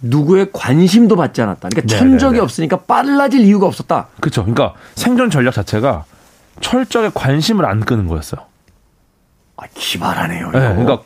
누구의 0.02 0.48
관심도 0.52 1.14
받지 1.16 1.40
않았다. 1.40 1.68
그러니까 1.70 1.80
네, 1.82 1.86
천적이 1.98 2.32
네, 2.32 2.38
네. 2.38 2.42
없으니까 2.42 2.76
빨라질 2.80 3.40
이유가 3.42 3.66
없었다. 3.66 4.08
그쵸. 4.20 4.42
그러니까 4.42 4.74
생존 4.96 5.30
전략 5.30 5.54
자체가 5.54 6.04
철저하게 6.60 7.12
관심을 7.14 7.64
안 7.64 7.80
끄는 7.80 8.08
거였어요. 8.08 8.42
아, 9.56 9.62
기발하네요. 9.72 10.50
네. 10.50 10.58
그러니까 10.58 10.98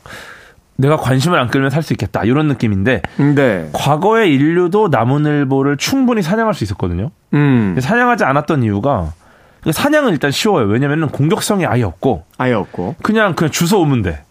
내가 0.76 0.96
관심을 0.96 1.38
안 1.38 1.48
끌면 1.48 1.70
살 1.70 1.82
수 1.82 1.92
있겠다 1.92 2.24
이런 2.24 2.48
느낌인데 2.48 3.02
네. 3.34 3.70
과거의 3.72 4.32
인류도 4.34 4.88
나무늘보를 4.88 5.76
충분히 5.76 6.22
사냥할 6.22 6.54
수 6.54 6.64
있었거든요. 6.64 7.10
음. 7.34 7.76
사냥하지 7.78 8.24
않았던 8.24 8.62
이유가 8.62 9.12
그 9.12 9.25
사냥은 9.72 10.12
일단 10.12 10.30
쉬워요. 10.30 10.66
왜냐면은 10.66 11.08
공격성이 11.08 11.66
아예 11.66 11.82
없고 11.82 12.24
아예 12.38 12.52
없고. 12.52 12.96
그냥 13.02 13.34
그냥 13.34 13.50
주워 13.50 13.80
오면 13.82 14.02
돼. 14.02 14.22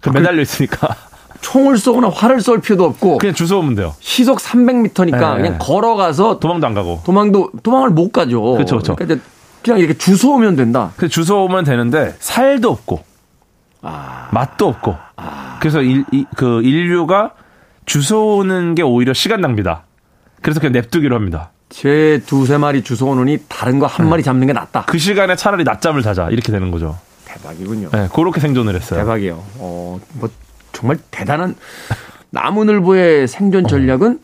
그 0.00 0.10
매달려 0.10 0.40
있으니까 0.42 0.88
총을 1.40 1.78
쏘거나 1.78 2.08
활을 2.10 2.40
쏠 2.40 2.60
필요도 2.60 2.84
없고. 2.84 3.18
그냥 3.18 3.34
주워 3.34 3.60
오면 3.60 3.74
돼요. 3.74 3.94
시속 4.00 4.38
300m니까 4.38 5.04
네. 5.36 5.42
그냥 5.42 5.58
걸어가서 5.58 6.38
도망도 6.38 6.66
안 6.66 6.74
가고. 6.74 7.00
도망도 7.04 7.50
도망을 7.62 7.90
못 7.90 8.12
가죠. 8.12 8.54
그쵸, 8.56 8.76
그쵸. 8.78 8.94
러니까 8.98 9.04
이제 9.14 9.22
그냥 9.62 9.78
이렇게 9.78 9.96
주워 9.96 10.36
오면 10.36 10.56
된다. 10.56 10.92
그 10.96 11.08
주워 11.08 11.44
오면 11.44 11.64
되는데 11.64 12.14
살도 12.18 12.70
없고 12.70 13.02
아. 13.82 14.28
맛도 14.32 14.68
없고. 14.68 14.96
그래서 15.60 15.82
일, 15.82 16.04
이- 16.12 16.24
그 16.36 16.62
인류가 16.62 17.32
주워 17.86 18.36
오는 18.36 18.74
게 18.74 18.82
오히려 18.82 19.12
시간 19.12 19.40
낭비다. 19.40 19.82
그래서 20.42 20.60
그냥 20.60 20.72
냅두기로 20.72 21.14
합니다. 21.16 21.50
제 21.70 22.20
두세 22.26 22.58
마리 22.58 22.82
주워 22.82 23.12
오느니 23.12 23.38
다른 23.48 23.78
거 23.78 23.86
한 23.86 24.08
마리 24.08 24.22
잡는 24.22 24.46
게 24.46 24.52
낫다. 24.52 24.84
그 24.86 24.98
시간에 24.98 25.34
차라리 25.36 25.64
낮잠을 25.64 26.02
자자 26.02 26.28
이렇게 26.30 26.52
되는 26.52 26.70
거죠. 26.70 26.98
대박이군요. 27.24 27.88
네, 27.92 28.08
그렇게 28.14 28.40
생존을 28.40 28.74
했어요. 28.74 29.00
대박이에요. 29.00 29.42
어, 29.58 29.98
뭐 30.14 30.28
정말 30.72 30.98
대단한 31.10 31.54
나무늘보의 32.30 33.26
생존 33.28 33.66
전략은 33.66 34.20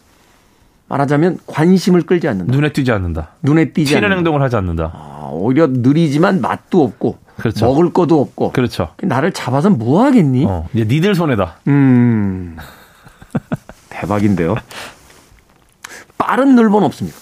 말하자면 0.88 1.38
관심을 1.46 2.02
끌지 2.02 2.28
않는다. 2.28 2.52
눈에 2.52 2.72
띄지 2.72 2.92
않는다. 2.92 3.30
눈에 3.42 3.70
띄지 3.72 3.90
튀는 3.94 4.04
않는다. 4.04 4.16
행동을 4.16 4.42
하지 4.42 4.56
않는다. 4.56 4.92
아, 4.94 5.30
오히려 5.32 5.66
느리지만 5.68 6.40
맛도 6.40 6.84
없고 6.84 7.18
그렇죠. 7.38 7.66
먹을 7.66 7.92
것도 7.92 8.20
없고 8.20 8.52
그렇죠. 8.52 8.88
나를 9.02 9.32
잡아서 9.32 9.70
뭐 9.70 10.04
하겠니? 10.04 10.44
어, 10.46 10.68
이제 10.74 10.84
니들 10.84 11.14
손에다. 11.14 11.56
음. 11.68 12.56
대박인데요. 13.90 14.54
빠른 16.18 16.54
늘보는 16.56 16.86
없습니다. 16.86 17.16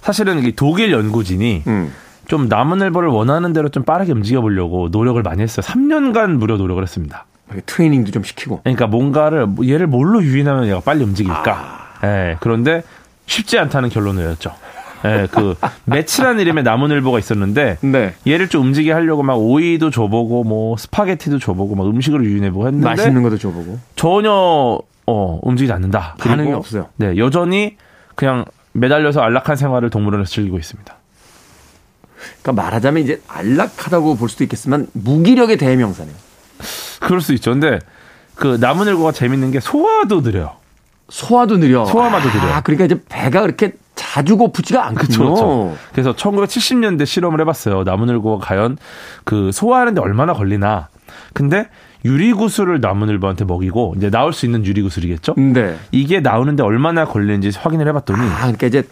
사실은 0.00 0.42
이 0.44 0.52
독일 0.52 0.92
연구진이 0.92 1.64
음. 1.66 1.92
좀 2.26 2.48
나무늘보를 2.48 3.08
원하는 3.08 3.52
대로 3.52 3.68
좀 3.68 3.82
빠르게 3.84 4.12
움직여 4.12 4.40
보려고 4.40 4.88
노력을 4.90 5.20
많이 5.22 5.42
했어요. 5.42 5.64
3년간 5.64 6.32
무려 6.32 6.56
노력을 6.56 6.82
했습니다. 6.82 7.26
트레이닝도 7.66 8.10
좀 8.10 8.22
시키고. 8.22 8.60
그러니까 8.62 8.86
뭔가를 8.86 9.46
뭐 9.46 9.66
얘를 9.66 9.86
뭘로 9.86 10.22
유인하면 10.22 10.66
얘가 10.66 10.80
빨리 10.80 11.02
움직일까? 11.04 12.00
예, 12.04 12.36
그런데 12.40 12.82
쉽지 13.26 13.58
않다는 13.58 13.88
결론을 13.88 14.22
내렸죠. 14.22 14.52
예, 15.04 15.26
그 15.30 15.54
매치라는 15.84 16.40
이름의 16.42 16.64
나무늘보가 16.64 17.18
있었는데 17.18 17.78
네. 17.80 18.14
얘를 18.26 18.48
좀 18.48 18.66
움직이게 18.66 18.92
하려고 18.92 19.22
막 19.22 19.36
오이도 19.38 19.90
줘보고 19.90 20.44
뭐 20.44 20.76
스파게티도 20.76 21.38
줘보고 21.38 21.76
막 21.76 21.86
음식으로 21.86 22.24
유인해보고 22.24 22.66
했는데 22.66 22.86
맛있는 22.86 23.22
것도 23.22 23.38
줘보고. 23.38 23.78
전혀 23.96 24.78
어 25.06 25.38
움직이지 25.42 25.72
않는다. 25.72 26.16
반응이 26.18 26.46
그리고 26.48 26.58
없어요. 26.58 26.88
네, 26.96 27.16
여전히 27.16 27.76
그냥 28.18 28.44
매달려서 28.72 29.20
안락한 29.20 29.54
생활을 29.54 29.90
동물원에서 29.90 30.28
즐기고 30.28 30.58
있습니다. 30.58 30.92
그러니까 32.42 32.62
말하자면 32.64 33.04
이제 33.04 33.22
안락하다고 33.28 34.16
볼 34.16 34.28
수도 34.28 34.42
있겠지만 34.42 34.88
무기력의 34.92 35.56
대명사네요. 35.56 36.16
그럴 36.98 37.20
수 37.20 37.32
있죠. 37.34 37.52
근데 37.52 37.78
그 38.34 38.58
나무늘보가 38.60 39.12
재밌는 39.12 39.52
게 39.52 39.60
소화도 39.60 40.22
느려요. 40.22 40.56
소화도 41.08 41.58
느려. 41.58 41.84
소화마도 41.84 42.28
느려. 42.28 42.54
아, 42.54 42.60
그러니까 42.60 42.86
이제 42.86 43.00
배가 43.08 43.42
그렇게 43.42 43.74
자주 43.94 44.36
고프지가 44.36 44.84
않군요. 44.84 45.16
그렇죠. 45.16 45.34
그렇죠. 45.36 45.76
그래서 45.92 46.12
1970년대 46.14 47.06
실험을 47.06 47.40
해봤어요. 47.42 47.84
나무늘보가 47.84 48.44
과연 48.44 48.78
그 49.22 49.52
소화하는데 49.52 50.00
얼마나 50.00 50.32
걸리나. 50.32 50.88
근데 51.34 51.68
유리구슬을 52.08 52.80
나무늘보한테 52.80 53.44
먹이고 53.44 53.94
이제 53.98 54.08
나올 54.10 54.32
수 54.32 54.46
있는 54.46 54.64
유리구슬이겠죠. 54.64 55.34
네. 55.36 55.76
이게 55.92 56.20
나오는데 56.20 56.62
얼마나 56.62 57.04
걸리는지 57.04 57.58
확인을 57.58 57.86
해봤더니 57.88 58.20
아, 58.20 58.36
그러니까 58.40 58.66
이제 58.66 58.82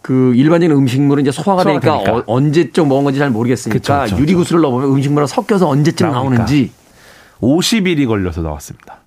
그 0.00 0.34
일반적인 0.34 0.74
음식물은 0.76 1.22
이제 1.22 1.30
소화가, 1.30 1.62
소화가 1.62 1.80
되니까, 1.80 2.04
되니까. 2.04 2.18
어, 2.18 2.24
언제쯤 2.26 2.88
먹은 2.88 3.04
건지 3.04 3.18
잘 3.18 3.30
모르겠으니까 3.30 3.78
그쵸, 3.78 4.14
그쵸, 4.14 4.22
유리구슬을 4.22 4.62
넣어보면 4.62 4.88
음식물하고 4.90 5.26
섞여서 5.28 5.68
언제쯤 5.68 6.10
나오니까. 6.10 6.38
나오는지 6.38 6.72
50일이 7.40 8.06
걸려서 8.08 8.40
나왔습니다. 8.40 8.98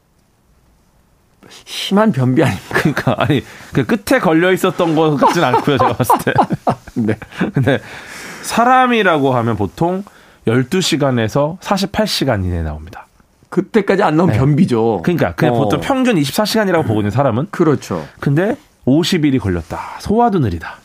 심한 1.66 2.12
변비 2.12 2.44
아닙니까? 2.44 2.76
그러니까 2.80 3.16
아니 3.18 3.44
그 3.74 3.86
끝에 3.86 4.20
걸려 4.20 4.52
있었던 4.54 4.96
것 4.96 5.16
같진 5.16 5.44
않고요. 5.44 5.78
제가 5.78 5.94
봤을 5.94 6.16
때. 6.24 6.34
네. 6.96 7.18
근데 7.54 7.80
사람이라고 8.44 9.34
하면 9.36 9.56
보통 9.58 10.04
12시간에서 10.48 11.60
48시간 11.60 12.44
이내에 12.44 12.62
나옵니다. 12.64 13.08
그때까지 13.50 14.04
안 14.04 14.18
나오면 14.18 14.34
네. 14.34 14.40
변비죠. 14.40 15.02
그러니까 15.04 15.34
그냥 15.36 15.56
어. 15.56 15.60
보통 15.60 15.80
평균 15.80 16.16
24시간이라고 16.16 16.86
보거든요, 16.88 17.10
사람은. 17.10 17.48
그렇죠. 17.52 18.06
근데 18.20 18.58
50일이 18.86 19.40
걸렸다. 19.40 20.00
소화도 20.00 20.40
느리다. 20.40 20.78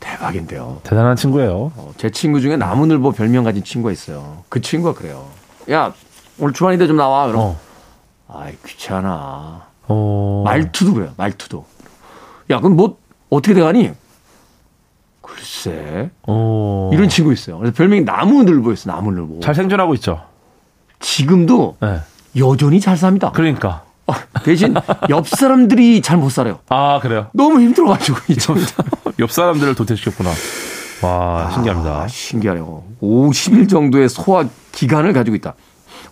대박인데요. 0.00 0.80
대단한 0.82 1.16
친구예요. 1.16 1.72
어, 1.76 1.92
제 1.96 2.10
친구 2.10 2.40
중에 2.40 2.56
나무늘보 2.56 3.12
별명 3.12 3.44
가진 3.44 3.62
친구가 3.62 3.92
있어요. 3.92 4.44
그 4.48 4.60
친구가 4.60 4.98
그래요. 4.98 5.28
야, 5.70 5.92
오늘 6.38 6.52
주말인데 6.52 6.86
좀 6.86 6.96
나와. 6.96 7.26
그럼. 7.26 7.40
어. 7.40 7.60
아이, 8.28 8.56
귀찮아. 8.66 9.66
어. 9.88 10.42
말투도 10.44 10.94
그래요, 10.94 11.12
말투도. 11.16 11.64
야, 12.50 12.58
그럼 12.58 12.76
뭐, 12.76 12.98
어떻게 13.30 13.54
돼가니? 13.54 13.92
글쎄. 15.34 16.10
어. 16.26 16.90
이런 16.92 17.08
친구 17.08 17.32
있어요. 17.32 17.58
그래서 17.58 17.74
별명이 17.74 18.02
나무늘보였어, 18.02 18.90
나무늘보. 18.90 19.40
잘 19.40 19.54
생존하고 19.54 19.94
있죠. 19.94 20.22
지금도 21.00 21.76
네. 21.80 22.00
여전히 22.36 22.80
잘 22.80 22.96
삽니다. 22.96 23.30
그러니까. 23.32 23.82
어, 24.06 24.12
대신 24.44 24.74
옆 25.10 25.28
사람들이 25.28 26.02
잘 26.02 26.16
못 26.16 26.30
살아요. 26.30 26.58
아, 26.68 26.98
그래요. 27.00 27.28
너무 27.32 27.60
힘들어가지고, 27.60 28.18
이 28.28 28.36
친구. 28.36 28.60
옆 29.20 29.30
사람들을 29.30 29.74
도태시켰구나. 29.74 30.30
와, 31.02 31.50
신기합니다. 31.52 32.02
아, 32.02 32.08
신기하네요. 32.08 32.82
50일 33.00 33.68
정도의 33.68 34.08
소화 34.08 34.44
기간을 34.72 35.12
가지고 35.12 35.36
있다. 35.36 35.54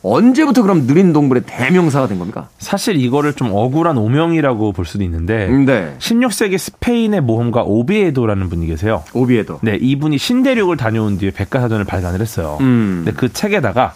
언제부터 0.03 0.63
그럼 0.63 0.87
느린 0.87 1.13
동물의 1.13 1.45
대명사가 1.47 2.09
된 2.09 2.19
겁니까? 2.19 2.49
사실 2.59 2.97
이거를 2.97 3.35
좀 3.35 3.51
억울한 3.53 3.99
오명이라고 3.99 4.73
볼 4.73 4.85
수도 4.85 5.05
있는데 5.05 5.47
네. 5.49 5.95
16세기 5.99 6.59
스페인의 6.59 7.21
모험가 7.21 7.63
오비에도라는 7.63 8.49
분이 8.49 8.67
계세요. 8.67 9.05
오비에도. 9.13 9.61
네, 9.63 9.77
이분이 9.81 10.19
신대륙을 10.19 10.77
다녀온 10.77 11.19
뒤에 11.19 11.31
백과사전을 11.31 11.85
발간을 11.85 12.21
했어요. 12.21 12.59
음. 12.61 13.03
근데 13.05 13.19
그 13.19 13.33
책에다가 13.33 13.95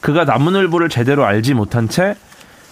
그가 0.00 0.24
나무늘보를 0.24 0.88
제대로 0.88 1.24
알지 1.24 1.54
못한 1.54 1.88
채 1.88 2.14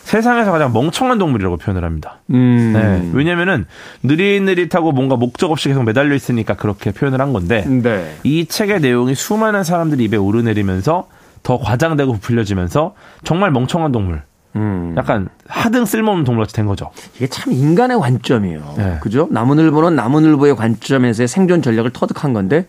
세상에서 0.03 0.51
가장 0.51 0.73
멍청한 0.73 1.19
동물이라고 1.19 1.59
표현을 1.59 1.85
합니다. 1.85 2.19
음. 2.31 2.73
네, 2.75 3.11
왜냐면은 3.13 3.67
느릿느릿하고 4.03 4.93
뭔가 4.93 5.17
목적 5.17 5.51
없이 5.51 5.69
계속 5.69 5.85
매달려 5.85 6.15
있으니까 6.15 6.55
그렇게 6.55 6.91
표현을 6.91 7.21
한 7.21 7.33
건데 7.33 7.65
네. 7.67 8.17
이 8.25 8.47
책의 8.47 8.81
내용이 8.81 9.15
수많은 9.15 9.63
사람들이 9.63 10.05
입에 10.05 10.17
오르내리면서 10.17 11.07
더 11.43 11.59
과장되고 11.59 12.13
부풀려지면서 12.15 12.95
정말 13.25 13.51
멍청한 13.51 13.93
동물, 13.93 14.23
음. 14.57 14.95
약간 14.97 15.29
하등 15.49 15.85
쓸모없는 15.85 16.25
동물같이 16.25 16.55
된 16.55 16.67
거죠. 16.67 16.91
이게 17.17 17.27
참 17.29 17.53
인간의 17.53 17.99
관점이에요. 17.99 18.75
네. 18.77 18.99
그죠? 19.01 19.29
나무늘보는 19.31 19.95
나무늘보의 19.97 20.57
관점에서의 20.57 21.29
생존 21.29 21.63
전략을 21.63 21.91
터득한 21.91 22.33
건데 22.33 22.67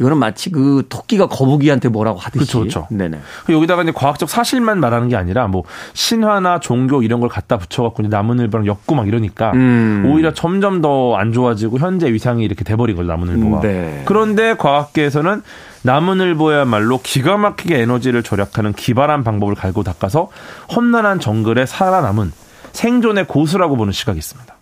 이거는 0.00 0.16
마치 0.16 0.50
그 0.50 0.86
토끼가 0.88 1.26
거북이한테 1.28 1.88
뭐라고 1.90 2.18
하듯이. 2.18 2.56
그쵸. 2.58 2.88
네네. 2.90 3.18
여기다가 3.50 3.82
이제 3.82 3.92
과학적 3.92 4.28
사실만 4.28 4.80
말하는 4.80 5.08
게 5.08 5.16
아니라 5.16 5.48
뭐 5.48 5.64
신화나 5.92 6.60
종교 6.60 7.02
이런 7.02 7.20
걸 7.20 7.28
갖다 7.28 7.58
붙여갖고 7.58 8.02
이제 8.02 8.08
나무늘보랑 8.08 8.66
엮고 8.66 8.94
막 8.94 9.06
이러니까 9.06 9.52
음. 9.52 10.04
오히려 10.06 10.32
점점 10.32 10.80
더 10.80 11.14
안 11.16 11.32
좋아지고 11.32 11.78
현재 11.78 12.10
위상이 12.10 12.42
이렇게 12.42 12.64
돼버린 12.64 12.96
거죠 12.96 13.06
나무늘보가. 13.08 13.60
네. 13.60 14.02
그런데 14.06 14.54
과학계에서는 14.56 15.42
나무늘보야말로 15.82 17.00
기가 17.02 17.36
막히게 17.36 17.80
에너지를 17.80 18.22
절약하는 18.22 18.72
기발한 18.72 19.24
방법을 19.24 19.54
갈고 19.54 19.82
닦아서 19.82 20.30
험난한 20.74 21.20
정글에 21.20 21.66
살아남은 21.66 22.32
생존의 22.72 23.26
고수라고 23.26 23.76
보는 23.76 23.92
시각이 23.92 24.18
있습니다. 24.18 24.54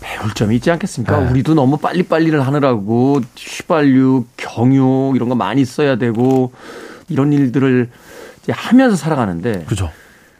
배울 0.00 0.34
점이 0.34 0.56
있지 0.56 0.70
않겠습니까? 0.70 1.20
네. 1.20 1.30
우리도 1.30 1.54
너무 1.54 1.78
빨리빨리를 1.78 2.46
하느라고 2.46 3.20
휘발유, 3.36 4.26
경유 4.36 5.12
이런 5.14 5.28
거 5.28 5.34
많이 5.34 5.64
써야 5.64 5.96
되고 5.96 6.52
이런 7.08 7.32
일들을 7.32 7.90
이제 8.42 8.52
하면서 8.52 8.96
살아가는데 8.96 9.64
그죠? 9.66 9.90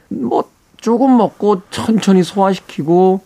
뭐 0.09 0.49
조금 0.77 1.17
먹고 1.17 1.61
천천히 1.71 2.23
소화시키고 2.23 3.21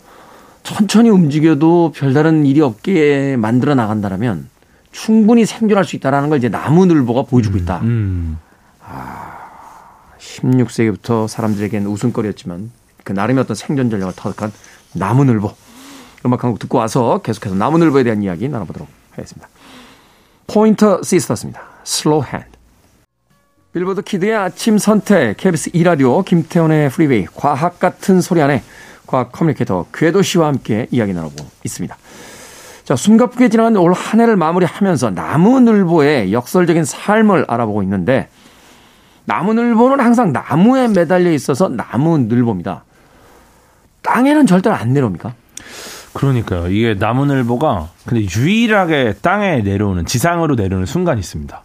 천천히 0.62 1.10
움직여도 1.10 1.92
별다른 1.94 2.46
일이 2.46 2.60
없게 2.60 3.36
만들어 3.36 3.74
나간다면 3.74 4.48
충분히 5.02 5.46
생존할 5.46 5.84
수 5.84 5.94
있다라는 5.96 6.28
걸 6.28 6.38
이제 6.38 6.48
나무늘보가 6.48 7.22
보여주고 7.22 7.56
있다. 7.58 7.78
음. 7.82 8.38
16세기부터 10.18 11.28
사람들에게는 11.28 11.86
웃음거리였지만 11.86 12.70
그 13.04 13.12
나름의 13.12 13.42
어떤 13.44 13.54
생존 13.54 13.90
전략을 13.90 14.14
터득한 14.16 14.52
나무늘보. 14.94 15.54
음악 16.26 16.42
한 16.42 16.50
곡 16.50 16.58
듣고 16.58 16.78
와서 16.78 17.20
계속해서 17.22 17.54
나무늘보에 17.54 18.02
대한 18.02 18.22
이야기 18.24 18.48
나눠보도록 18.48 18.88
하겠습니다. 19.12 19.48
포인터 20.48 21.00
시스터스입니다. 21.02 21.62
Slow 21.84 22.24
Hand. 22.24 22.46
빌보드 23.72 24.02
키드의 24.02 24.34
아침 24.34 24.78
선택, 24.78 25.36
KBS 25.36 25.70
2라디오, 25.72 26.24
김태훈의 26.24 26.90
프리웨이, 26.90 27.26
과학 27.34 27.78
같은 27.78 28.20
소리 28.20 28.42
안에 28.42 28.64
과학 29.06 29.30
커뮤니케이터 29.30 29.86
궤도 29.94 30.22
씨와 30.22 30.48
함께 30.48 30.88
이야기 30.90 31.12
나눠보고 31.12 31.48
있습니다. 31.64 31.96
자, 32.88 32.96
숨가쁘게 32.96 33.50
지나간 33.50 33.76
올 33.76 33.92
한 33.92 34.18
해를 34.18 34.36
마무리하면서 34.36 35.10
나무늘보의 35.10 36.32
역설적인 36.32 36.86
삶을 36.86 37.44
알아보고 37.46 37.82
있는데 37.82 38.28
나무늘보는 39.26 40.00
항상 40.00 40.32
나무에 40.32 40.88
매달려 40.88 41.30
있어서 41.32 41.68
나무늘보입니다. 41.68 42.84
땅에는 44.00 44.46
절대 44.46 44.70
안 44.70 44.94
내려옵니까? 44.94 45.34
그러니까요. 46.14 46.70
이게 46.70 46.94
나무늘보가 46.94 47.90
근데 48.06 48.24
유일하게 48.34 49.16
땅에 49.20 49.58
내려오는 49.58 50.06
지상으로 50.06 50.54
내려오는 50.54 50.86
순간이 50.86 51.20
있습니다. 51.20 51.62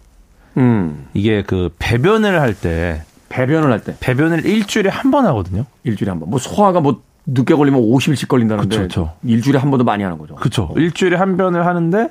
음, 0.58 1.08
이게 1.14 1.42
그 1.44 1.70
배변을 1.80 2.42
할 2.42 2.54
때 2.54 3.04
배변을 3.30 3.72
할 3.72 3.80
때 3.80 3.96
배변을 4.02 4.46
일주일에 4.46 4.90
한 4.90 5.10
번 5.10 5.26
하거든요. 5.28 5.66
일주일에 5.86 6.12
한 6.12 6.20
번. 6.20 6.30
뭐 6.30 6.38
소화가 6.38 6.82
뭐 6.82 7.02
늦게 7.26 7.56
걸리면 7.56 7.82
50일씩 7.82 8.28
걸린다는데 8.28 8.68
그쵸, 8.68 8.82
그쵸. 8.82 9.14
일주일에 9.24 9.60
한 9.60 9.70
번도 9.70 9.84
많이 9.84 10.04
하는 10.04 10.18
거죠. 10.18 10.36
그렇죠. 10.36 10.74
일주일에 10.76 11.16
한 11.16 11.38
변을 11.38 11.66
하는데 11.66 12.10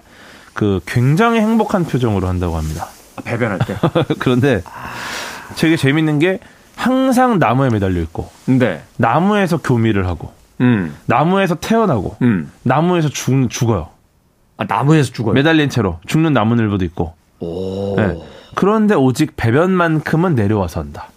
그 0.55 0.81
굉장히 0.87 1.41
행복한 1.41 1.85
표정으로 1.85 2.29
한다고 2.29 2.57
합니다. 2.57 2.89
배변할 3.25 3.59
때. 3.61 3.77
그런데 4.19 4.63
되게 5.57 5.77
재밌는 5.77 6.19
게 6.19 6.41
항상 6.77 7.39
나무에 7.39 7.69
매달려 7.69 8.01
있고 8.01 8.31
네. 8.47 8.83
나무에서 8.97 9.59
교미를 9.59 10.07
하고 10.07 10.33
음, 10.61 10.95
나무에서 11.07 11.57
태어나고 11.57 12.17
음. 12.23 12.51
나무에서 12.63 13.09
죽, 13.09 13.49
죽어요. 13.51 13.89
아, 14.57 14.65
나무에서 14.67 15.13
죽어요. 15.13 15.35
매달린 15.35 15.69
채로 15.69 15.99
죽는 16.07 16.33
나무늘보도 16.33 16.85
있고. 16.87 17.15
오. 17.41 17.97
네. 17.97 18.17
그런데 18.55 18.95
오직 18.95 19.37
배변만큼은 19.37 20.35
내려와서 20.35 20.81
한다. 20.81 21.09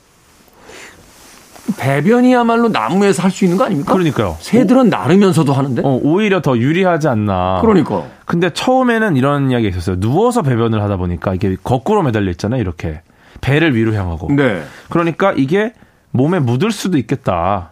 배변이야말로 1.78 2.70
나무에서 2.70 3.24
할 3.24 3.32
수 3.32 3.44
있는 3.44 3.58
거 3.58 3.66
아닙니까? 3.66 3.92
그러니까요. 3.94 4.38
새들은 4.40 4.90
나르면서도 4.90 5.52
하는데. 5.54 5.82
어, 5.84 6.00
오히려 6.04 6.42
더 6.42 6.58
유리하지 6.58 7.08
않나. 7.08 7.60
그러니까. 7.62 8.04
근데 8.26 8.50
처음에는 8.52 9.16
이런 9.18 9.52
이야기가 9.52 9.70
있었어요. 9.70 10.00
누워서 10.00 10.42
배변을 10.42 10.82
하다 10.82 10.98
보니까 10.98 11.34
이게 11.34 11.58
거꾸로 11.64 12.02
매달려 12.04 12.32
있잖아요. 12.32 12.62
이렇게 12.62 13.02
배를 13.42 13.76
위로 13.76 13.94
향하고. 13.94 14.32
네. 14.32 14.64
그러니까 14.90 15.34
이게 15.36 15.74
몸에 16.12 16.40
묻을 16.40 16.72
수도 16.72 16.98
있겠다. 16.98 17.72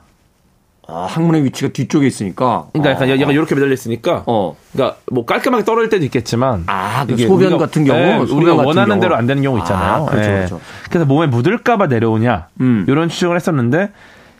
아, 0.87 1.07
항문의 1.09 1.43
위치가 1.45 1.71
뒤쪽에 1.71 2.05
있으니까. 2.07 2.67
그러니까 2.73 2.91
약간 2.93 3.09
어. 3.09 3.11
얘가 3.11 3.31
이렇게 3.31 3.55
매달려 3.55 3.73
있으니까. 3.73 4.23
어. 4.25 4.55
그러니까 4.73 4.97
뭐 5.11 5.25
깔끔하게 5.25 5.63
떨어질 5.63 5.89
때도 5.89 6.03
있겠지만. 6.05 6.63
아, 6.67 7.05
그 7.05 7.15
소변 7.17 7.53
우리가- 7.53 7.59
같은 7.59 7.85
경우. 7.85 7.97
네, 7.99 8.19
소변 8.25 8.37
우리가 8.37 8.55
같은 8.57 8.67
원하는 8.67 8.89
경우. 8.89 9.01
대로 9.01 9.15
안 9.15 9.25
되는 9.25 9.41
경우 9.43 9.57
있잖아요. 9.59 10.03
아, 10.03 10.05
그렇죠, 10.05 10.29
예. 10.29 10.33
그렇죠. 10.35 10.61
그래서 10.89 11.05
몸에 11.05 11.27
묻을까봐 11.27 11.87
내려오냐. 11.87 12.47
음. 12.61 12.85
이런 12.89 13.07
추정을 13.09 13.35
했었는데 13.37 13.91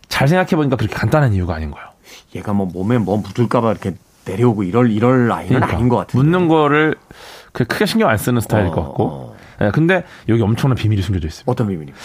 잘 0.10 0.28
생각해 0.28 0.50
보니까 0.58 0.76
그렇게 0.76 0.94
간단한 0.96 1.34
이유가 1.34 1.56
아닌 1.56 1.72
거예요. 1.72 1.88
얘가 2.36 2.52
뭐 2.54 2.68
몸에 2.72 2.98
뭐 2.98 3.18
묻을까봐 3.18 3.72
이렇게 3.72 3.94
내려오고 4.26 4.64
이럴, 4.64 4.92
이럴 4.92 5.32
아이는 5.32 5.64
아닌 5.64 5.88
것 5.90 5.98
같아요. 5.98 6.22
묻는 6.22 6.48
거를 6.48 6.96
그 7.52 7.66
크게 7.66 7.86
신경 7.86 8.10
안 8.10 8.18
쓰는 8.18 8.42
스타일일 8.42 8.72
것 8.72 8.82
같고. 8.84 9.04
어. 9.04 9.36
예, 9.62 9.70
근데 9.72 10.04
여기 10.30 10.42
엄청난 10.42 10.76
비밀이 10.76 11.02
숨겨져 11.04 11.28
있습니다. 11.28 11.50
어떤 11.52 11.68
비밀입니까? 11.68 11.98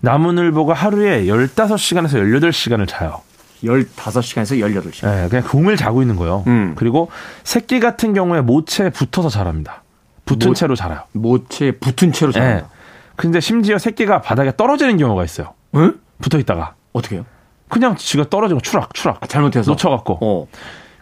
나무늘보가 0.00 0.74
하루에 0.74 1.24
15시간에서 1.26 2.14
18시간을 2.14 2.86
자요. 2.88 3.20
15시간에서 3.62 4.58
18시간. 4.60 5.24
예, 5.24 5.28
그냥 5.28 5.44
공을 5.48 5.76
자고 5.76 6.02
있는 6.02 6.16
거예요. 6.16 6.44
음. 6.46 6.74
그리고 6.76 7.10
새끼 7.44 7.80
같은 7.80 8.12
경우에 8.14 8.40
모체에 8.40 8.90
붙어서 8.90 9.28
자랍니다. 9.28 9.82
붙은 10.24 10.48
모- 10.48 10.54
채로 10.54 10.74
자라요. 10.74 11.00
모체에 11.12 11.72
붙은 11.72 12.12
채로 12.12 12.30
예. 12.30 12.32
자란다. 12.32 12.68
근데 13.16 13.40
심지어 13.40 13.78
새끼가 13.78 14.20
바닥에 14.20 14.52
떨어지는 14.56 14.96
경우가 14.98 15.24
있어요. 15.24 15.54
응? 15.76 15.94
붙어 16.20 16.38
있다가. 16.38 16.74
어떻게 16.92 17.16
해요? 17.16 17.24
그냥 17.68 17.96
지가 17.96 18.28
떨어지고 18.30 18.60
추락, 18.60 18.92
추락. 18.94 19.22
아, 19.22 19.26
잘못해서. 19.26 19.70
놓쳐갖고. 19.70 20.18
어. 20.20 20.46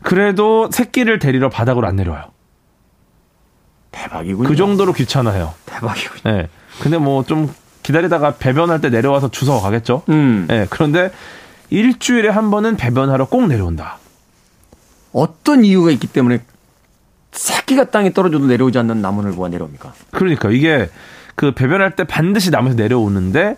그래도 0.03 0.69
새끼를 0.71 1.19
데리러 1.19 1.49
바닥으로 1.51 1.87
안 1.87 1.97
내려와요. 1.97 2.25
대박이군요. 3.91 4.49
그 4.49 4.57
정도로 4.57 4.93
귀찮아해요. 4.93 5.55
대박이군요. 5.67 6.37
예. 6.37 6.49
근데 6.83 6.99
뭐 6.99 7.23
좀 7.25 7.53
기다리다가 7.83 8.35
배변할 8.37 8.81
때 8.81 8.89
내려와서 8.91 9.31
주워 9.31 9.61
가겠죠. 9.61 10.03
음. 10.09 10.47
예. 10.51 10.67
그런데 10.71 11.11
일주일에 11.71 12.29
한 12.29 12.51
번은 12.51 12.77
배변하러 12.77 13.27
꼭 13.27 13.47
내려온다. 13.47 13.99
어떤 15.13 15.65
이유가 15.65 15.91
있기 15.91 16.07
때문에 16.07 16.41
새끼가 17.33 17.91
땅에 17.91 18.13
떨어져도 18.13 18.47
내려오지 18.47 18.79
않는 18.79 19.01
나무늘보가 19.03 19.49
내려옵니까? 19.49 19.93
그러니까 20.11 20.51
이게 20.51 20.89
그 21.35 21.53
배변할 21.53 21.97
때 21.97 22.05
반드시 22.05 22.51
나무에서 22.51 22.77
내려오는데 22.77 23.57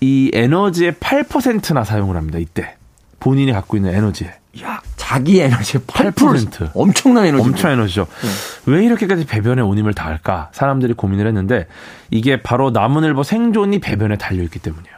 이 0.00 0.30
에너지의 0.32 0.92
8%나 0.92 1.84
사용을 1.84 2.16
합니다. 2.16 2.38
이때 2.38 2.76
본인이 3.18 3.52
갖고 3.52 3.76
있는 3.76 3.94
에너지에 3.94 4.34
야, 4.62 4.80
자기 4.96 5.40
에너지의 5.40 5.82
8%. 5.86 6.14
8%. 6.14 6.70
엄청난 6.74 7.26
에너지. 7.26 7.44
엄청 7.44 7.70
에너지죠. 7.70 8.06
왜 8.66 8.84
이렇게까지 8.84 9.26
배변에 9.26 9.62
온 9.62 9.78
힘을 9.78 9.92
다할까? 9.94 10.50
사람들이 10.52 10.94
고민을 10.94 11.26
했는데 11.26 11.66
이게 12.10 12.42
바로 12.42 12.70
나무늘보 12.70 13.22
생존이 13.22 13.80
배변에 13.80 14.16
달려 14.16 14.42
있기 14.42 14.58
때문이에요. 14.58 14.96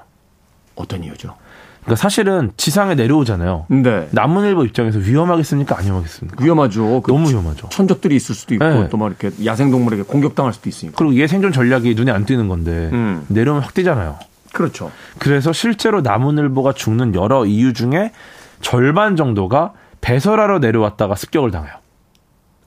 어떤 0.76 1.05
이유죠? 1.05 1.36
그러니까 1.83 1.97
사실은 2.01 2.53
지상에 2.57 2.95
내려오잖아요. 2.95 3.66
네. 3.68 4.09
나무늘보 4.12 4.64
입장에서 4.66 5.01
위험하겠습니까? 5.01 5.76
안 5.76 5.85
위험하겠습니까? 5.85 6.45
위험하죠. 6.45 7.03
그 7.03 7.11
너무 7.11 7.28
위험하죠. 7.28 7.68
천적들이 7.70 8.14
있을 8.14 8.35
수도 8.37 8.55
있고 8.55 8.64
네. 8.64 8.89
또막 8.89 9.09
이렇게 9.11 9.45
야생동물에게 9.45 10.05
공격당할 10.05 10.53
수도 10.53 10.68
있으니까. 10.68 10.97
그리고 10.97 11.12
이게 11.12 11.26
생존 11.26 11.53
전략이 11.53 11.95
눈에 11.97 12.12
안 12.12 12.24
띄는 12.24 12.47
건데 12.47 12.91
음. 12.93 13.24
내려오면 13.28 13.64
확 13.64 13.74
뛰잖아요. 13.74 14.18
그렇죠. 14.53 14.93
그래서 15.18 15.53
실제로 15.53 16.03
나무늘보가 16.03 16.72
죽는 16.72 17.16
여러 17.16 17.47
이유 17.47 17.72
중에 17.72 18.12
절반 18.61 19.16
정도가 19.16 19.72
배설하러 20.01 20.61
내려왔다가 20.61 21.16
습격을 21.16 21.51
당해요. 21.51 21.74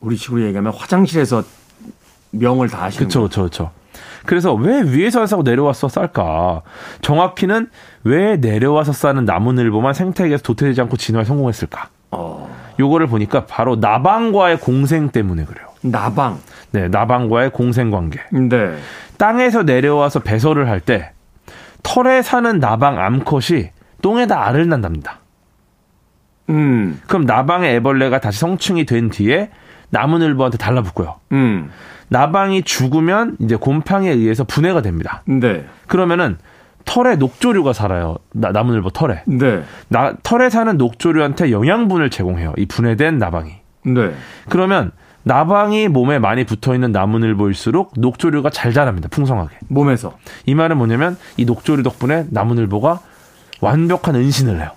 우리 0.01 0.17
식으로 0.17 0.43
얘기하면 0.43 0.73
화장실에서 0.73 1.43
명을 2.31 2.67
다 2.69 2.83
하시는 2.83 3.07
그렇죠, 3.07 3.19
그렇죠, 3.21 3.41
그렇죠. 3.41 3.71
그래서 4.25 4.53
왜 4.53 4.81
위에서 4.81 5.25
싸고 5.25 5.43
내려와서 5.43 5.87
쌀까? 5.87 6.63
정확히는 7.01 7.69
왜 8.05 8.37
내려와서 8.37 8.93
싸는 8.93 9.25
나무늘보만 9.25 9.93
생태계에서 9.95 10.43
도태되지 10.43 10.79
않고 10.81 10.95
진화에 10.95 11.23
성공했을까? 11.23 11.89
어, 12.11 12.55
요거를 12.79 13.07
보니까 13.07 13.45
바로 13.47 13.75
나방과의 13.75 14.59
공생 14.59 15.09
때문에 15.09 15.43
그래요. 15.45 15.65
나방. 15.81 16.39
네, 16.71 16.87
나방과의 16.87 17.49
공생 17.49 17.89
관계. 17.91 18.19
네. 18.31 18.77
땅에서 19.17 19.63
내려와서 19.63 20.19
배설을 20.19 20.69
할 20.69 20.79
때 20.81 21.11
털에 21.83 22.21
사는 22.21 22.59
나방 22.59 22.99
암컷이 22.99 23.69
똥에다 24.01 24.45
알을 24.47 24.67
낳답니다. 24.69 25.19
음. 26.49 26.99
그럼 27.07 27.25
나방의 27.25 27.75
애벌레가 27.75 28.19
다시 28.19 28.39
성충이 28.39 28.85
된 28.85 29.09
뒤에 29.09 29.49
나무늘보한테 29.89 30.57
달라붙고요. 30.57 31.15
음. 31.31 31.71
나방이 32.09 32.61
죽으면 32.63 33.37
이제 33.39 33.55
곰팡이에 33.55 34.11
의해서 34.11 34.43
분해가 34.43 34.81
됩니다. 34.81 35.23
네. 35.25 35.65
그러면은 35.87 36.37
털에 36.85 37.15
녹조류가 37.17 37.73
살아요. 37.73 38.17
나, 38.31 38.51
나무늘보 38.51 38.91
털에. 38.91 39.23
네. 39.25 39.63
나, 39.89 40.13
털에 40.23 40.49
사는 40.49 40.77
녹조류한테 40.77 41.51
영양분을 41.51 42.09
제공해요. 42.09 42.53
이 42.57 42.65
분해된 42.65 43.17
나방이. 43.17 43.51
네. 43.85 44.11
그러면 44.49 44.91
나방이 45.23 45.87
몸에 45.87 46.19
많이 46.19 46.43
붙어 46.45 46.75
있는 46.75 46.91
나무늘보일수록 46.91 47.93
녹조류가 47.97 48.51
잘 48.51 48.73
자랍니다. 48.73 49.09
풍성하게. 49.09 49.57
몸에서. 49.67 50.17
이 50.45 50.53
말은 50.53 50.77
뭐냐면 50.77 51.17
이 51.37 51.45
녹조류 51.45 51.83
덕분에 51.83 52.27
나무늘보가 52.29 52.99
완벽한 53.61 54.15
은신을 54.15 54.59
해요. 54.59 54.69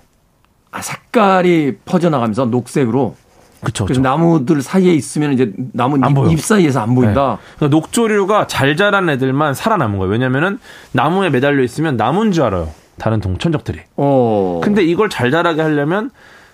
아, 0.70 0.80
색깔이 0.80 1.78
퍼져나가면서 1.84 2.46
녹색으로. 2.46 3.16
그래서 3.61 3.84
그쵸. 3.86 4.00
나무들 4.00 4.62
사이에 4.62 4.94
있으면 4.94 5.32
이제 5.32 5.52
나무. 5.72 5.98
잎, 5.98 6.32
잎 6.32 6.40
사이에서 6.40 6.80
안 6.80 6.94
보인다. 6.94 7.38
네. 7.40 7.56
그러니까 7.56 7.76
녹조류가 7.76 8.46
잘 8.46 8.76
자란 8.76 9.09
애들만 9.11 9.54
살아남은 9.54 9.98
거예요. 9.98 10.12
왜냐면은 10.12 10.59
나무에 10.92 11.30
매달려 11.30 11.62
있으면 11.62 11.96
나무인 11.96 12.32
줄 12.32 12.44
알아요. 12.44 12.70
다른 12.98 13.20
동천적들이. 13.20 13.80
어. 13.96 14.61
근데 14.62 14.82
이걸 14.84 15.09
잘 15.09 15.30
자라게 15.30 15.62
하려면 15.62 16.11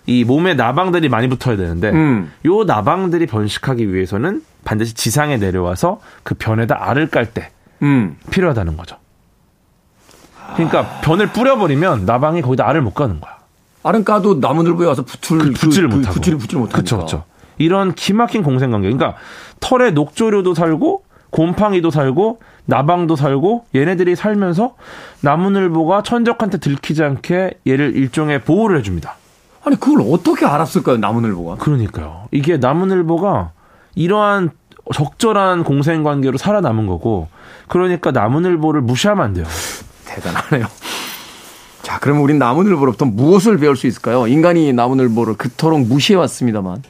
이 0.07 0.25
몸에 0.25 0.55
나방들이 0.55 1.09
많이 1.09 1.29
붙어야 1.29 1.57
되는데 1.57 1.91
음. 1.91 2.31
요 2.47 2.65
나방들이 2.65 3.27
번식하기 3.27 3.93
위해서는 3.93 4.43
반드시 4.65 4.95
지상에 4.95 5.37
내려와서 5.37 6.01
그 6.23 6.35
변에다 6.35 6.91
알을 6.91 7.09
깔때 7.09 7.51
음. 7.83 8.17
필요하다는 8.31 8.77
거죠. 8.77 8.97
그러니까 10.55 11.01
변을 11.01 11.29
뿌려버리면 11.29 12.05
나방이 12.05 12.43
거기다 12.43 12.69
알을 12.69 12.83
못 12.83 12.95
가는 12.95 13.21
거야. 13.21 13.35
알은 13.85 14.05
까도 14.05 14.37
나무늘보에 14.37 14.87
와서 14.87 15.05
붙을 15.05 15.39
그 15.39 15.51
붙지를 15.53 15.89
그, 15.89 15.97
못하고. 15.97 16.15
붙지를 16.15 16.39
붙지를 16.39 16.61
못하니까. 16.61 16.79
그쵸, 16.79 16.99
그쵸. 16.99 17.25
이런 17.59 17.95
기막힌 17.95 18.43
공생관계. 18.43 18.91
그러니까 18.91 19.17
털에 19.61 19.93
녹조류도 19.93 20.55
살고 20.55 21.05
곰팡이도 21.31 21.91
살고 21.91 22.41
나방도 22.67 23.17
살고 23.17 23.67
얘네들이 23.75 24.17
살면서 24.17 24.75
나무늘보가 25.21 26.03
천적한테 26.03 26.59
들키지 26.59 27.03
않게 27.05 27.59
얘를 27.67 27.95
일종의 27.97 28.43
보호를 28.43 28.79
해줍니다. 28.79 29.17
아니 29.65 29.79
그걸 29.79 30.07
어떻게 30.13 30.47
알았을까요 30.47 30.99
나무늘보가? 30.99 31.57
그러니까요. 31.57 32.29
이게 32.31 32.57
나무늘보가 32.57 33.51
이러한 33.95 34.51
적절한 34.95 35.65
공생관계로 35.65 36.37
살아남은 36.39 36.87
거고 36.87 37.29
그러니까 37.69 38.11
나무늘보를 38.11 38.81
무시하면 38.81 39.25
안 39.25 39.35
돼요. 39.35 39.47
대단하네요. 40.07 40.67
자, 41.85 41.99
그러면 42.01 42.23
우린 42.23 42.39
나무늘보로부터 42.39 43.05
무엇을 43.05 43.59
배울 43.59 43.77
수 43.77 43.87
있을까요? 43.87 44.27
인간이 44.27 44.73
나무늘보를 44.73 45.35
그토록 45.35 45.83
무시해왔습니다만 45.83 46.83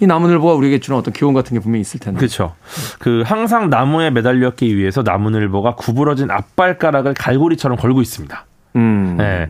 이 0.00 0.06
나무늘보가 0.06 0.54
우리에게 0.54 0.80
주는 0.80 0.98
어떤 0.98 1.12
교훈 1.12 1.34
같은 1.34 1.54
게 1.54 1.60
분명히 1.60 1.82
있을 1.82 2.00
텐데. 2.00 2.18
그렇죠. 2.18 2.54
그 2.98 3.22
항상 3.26 3.68
나무에 3.68 4.10
매달렸기 4.10 4.74
위해서 4.76 5.02
나무늘보가 5.02 5.74
구부러진 5.74 6.30
앞발가락을 6.30 7.12
갈고리처럼 7.12 7.76
걸고 7.76 8.00
있습니다. 8.00 8.46
음. 8.76 9.16
네. 9.18 9.48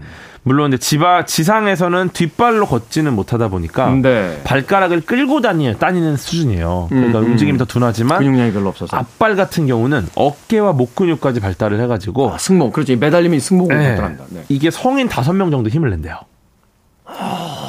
물론 0.48 0.72
이제 0.72 0.78
지바, 0.78 1.26
지상에서는 1.26 2.08
뒷발로 2.14 2.64
걷지는 2.64 3.12
못하다 3.12 3.48
보니까 3.48 3.90
네. 3.90 4.40
발가락을 4.44 5.02
끌고 5.02 5.42
다니, 5.42 5.78
다니는 5.78 6.16
수준이에요. 6.16 6.86
그러니까 6.88 7.18
음, 7.18 7.24
음. 7.24 7.30
움직임이 7.32 7.58
더 7.58 7.66
둔하지만 7.66 8.18
근육량이 8.18 8.52
별로 8.54 8.70
없어서. 8.70 8.96
앞발 8.96 9.36
같은 9.36 9.66
경우는 9.66 10.08
어깨와 10.14 10.72
목 10.72 10.94
근육까지 10.94 11.40
발달을 11.40 11.78
해가지고 11.82 12.32
아, 12.32 12.38
승모. 12.38 12.72
그렇죠. 12.72 12.96
매달리면 12.96 13.40
승모근이 13.40 13.78
네. 13.78 13.88
발달합니다. 13.88 14.24
네. 14.30 14.44
이게 14.48 14.70
성인 14.70 15.06
다섯 15.06 15.34
명 15.34 15.50
정도 15.50 15.68
힘을 15.68 15.90
낸대요. 15.90 16.18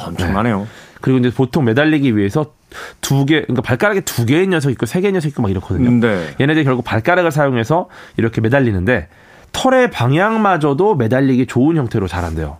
엄청나네요. 0.06 0.66
그리고 1.02 1.18
이제 1.18 1.30
보통 1.30 1.66
매달리기 1.66 2.16
위해서 2.16 2.46
두 3.02 3.26
개, 3.26 3.42
그러니까 3.42 3.60
발가락에 3.60 4.00
두 4.00 4.24
개의 4.24 4.46
녀석 4.46 4.70
있고 4.70 4.86
세 4.86 5.02
개의 5.02 5.12
녀석 5.12 5.28
있고 5.28 5.42
막 5.42 5.50
이렇거든요. 5.50 5.90
네. 5.90 6.34
얘네들이 6.40 6.64
결국 6.64 6.84
발가락을 6.84 7.30
사용해서 7.30 7.88
이렇게 8.16 8.40
매달리는데 8.40 9.08
털의 9.52 9.90
방향마저도 9.90 10.94
매달리기 10.94 11.46
좋은 11.46 11.76
형태로 11.76 12.08
자란대요. 12.08 12.58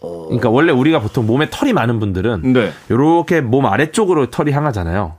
그러니까 0.00 0.50
원래 0.50 0.72
우리가 0.72 1.00
보통 1.00 1.26
몸에 1.26 1.48
털이 1.50 1.72
많은 1.72 1.98
분들은 2.00 2.52
네. 2.52 2.72
이렇게 2.88 3.40
몸 3.40 3.66
아래쪽으로 3.66 4.30
털이 4.30 4.52
향하잖아요. 4.52 5.14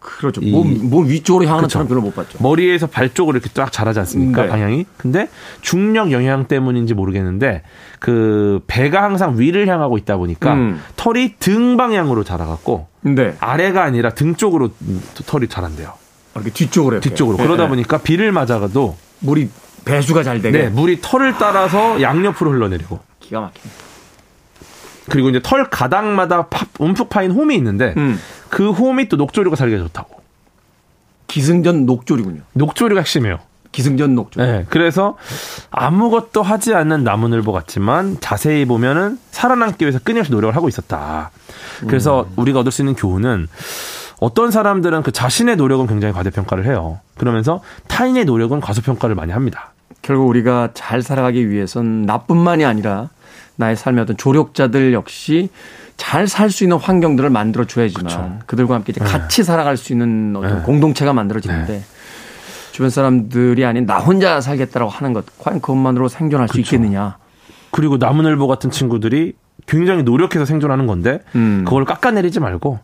그렇죠. 0.00 0.40
이- 0.42 0.50
몸, 0.50 0.90
몸 0.90 1.06
위쪽으로 1.08 1.44
향하는 1.44 1.68
그쵸. 1.68 1.74
사람 1.74 1.86
별로 1.86 2.00
못 2.00 2.12
봤죠. 2.16 2.36
머리에서 2.42 2.88
발 2.88 3.14
쪽으로 3.14 3.36
이렇게 3.38 3.48
쫙 3.54 3.70
자라지 3.70 4.00
않습니까? 4.00 4.42
네. 4.42 4.48
방향이. 4.48 4.84
근데 4.96 5.28
중력 5.60 6.10
영향 6.10 6.46
때문인지 6.48 6.94
모르겠는데 6.94 7.62
그 8.00 8.60
배가 8.66 9.04
항상 9.04 9.38
위를 9.38 9.68
향하고 9.68 9.98
있다 9.98 10.16
보니까 10.16 10.54
음. 10.54 10.82
털이 10.96 11.36
등 11.38 11.76
방향으로 11.76 12.24
자라갖고 12.24 12.88
네. 13.02 13.36
아래가 13.38 13.84
아니라 13.84 14.10
등 14.10 14.34
쪽으로 14.34 14.70
털이 15.26 15.46
자란대요. 15.46 15.92
이렇게 16.34 16.50
뒤쪽으로 16.50 16.94
이렇게. 16.96 17.08
뒤쪽으로. 17.10 17.36
네, 17.36 17.44
그러다 17.44 17.64
네. 17.64 17.68
보니까 17.68 17.98
비를 17.98 18.32
맞아가도 18.32 18.96
물이 19.20 19.50
배수가 19.84 20.24
잘 20.24 20.42
되게 20.42 20.62
네, 20.62 20.68
물이 20.68 20.98
털을 21.00 21.34
따라서 21.38 22.02
양옆으로 22.02 22.50
흘러내리고 22.50 22.98
기가 23.20 23.40
막히네. 23.40 23.72
그리고 25.10 25.28
이제 25.28 25.40
털 25.42 25.68
가닥마다 25.68 26.46
파- 26.46 26.66
움푹 26.78 27.08
파인 27.08 27.30
홈이 27.32 27.54
있는데 27.56 27.94
음. 27.96 28.18
그 28.48 28.70
홈이 28.70 29.08
또 29.08 29.16
녹조류가 29.16 29.56
살기가 29.56 29.82
좋다고. 29.84 30.20
기승전 31.26 31.86
녹조리군요. 31.86 32.42
녹조류가 32.52 33.00
핵심이에요. 33.00 33.38
기승전 33.72 34.14
녹조리. 34.14 34.46
네, 34.46 34.66
그래서 34.68 35.16
아무것도 35.70 36.42
하지 36.42 36.74
않는 36.74 37.04
나무늘보 37.04 37.52
같지만 37.52 38.18
자세히 38.20 38.66
보면은 38.66 39.18
살아남기 39.30 39.84
위해서 39.84 39.98
끊임없이 39.98 40.30
노력을 40.30 40.54
하고 40.54 40.68
있었다. 40.68 41.30
그래서 41.86 42.28
우리가 42.36 42.60
얻을 42.60 42.70
수 42.70 42.82
있는 42.82 42.94
교훈은 42.94 43.48
어떤 44.20 44.50
사람들은 44.50 45.02
그 45.02 45.10
자신의 45.10 45.56
노력은 45.56 45.86
굉장히 45.86 46.12
과대평가를 46.12 46.66
해요. 46.66 47.00
그러면서 47.16 47.60
타인의 47.88 48.26
노력은 48.26 48.60
과소평가를 48.60 49.14
많이 49.16 49.32
합니다. 49.32 49.72
결국 50.02 50.28
우리가 50.28 50.70
잘 50.74 51.00
살아가기 51.02 51.48
위해선 51.48 52.02
나뿐만이 52.02 52.64
아니라 52.66 53.08
나의 53.62 53.76
삶의 53.76 54.02
어떤 54.02 54.16
조력자들 54.16 54.92
역시 54.92 55.48
잘 55.96 56.26
살 56.26 56.50
수 56.50 56.64
있는 56.64 56.78
환경들을 56.78 57.30
만들어 57.30 57.64
줘야지만 57.64 58.42
그들과 58.46 58.74
함께 58.74 58.92
이제 58.96 59.00
같이 59.04 59.44
살아갈 59.44 59.76
수 59.76 59.92
있는 59.92 60.34
어떤 60.36 60.58
네. 60.58 60.62
공동체가 60.62 61.12
만들어지는데 61.12 61.84
주변 62.72 62.90
사람들이 62.90 63.64
아닌 63.64 63.86
나 63.86 63.98
혼자 63.98 64.40
살겠다라고 64.40 64.90
하는 64.90 65.12
것 65.12 65.24
과연 65.38 65.60
그것만으로 65.60 66.08
생존할 66.08 66.48
수 66.48 66.58
있겠느냐. 66.60 67.18
그리고 67.70 67.98
나무늘보 67.98 68.46
같은 68.48 68.70
친구들이 68.70 69.34
굉장히 69.66 70.02
노력해서 70.02 70.44
생존하는 70.44 70.86
건데 70.86 71.20
음. 71.36 71.62
그걸 71.64 71.84
깎아내리지 71.84 72.40
말고 72.40 72.80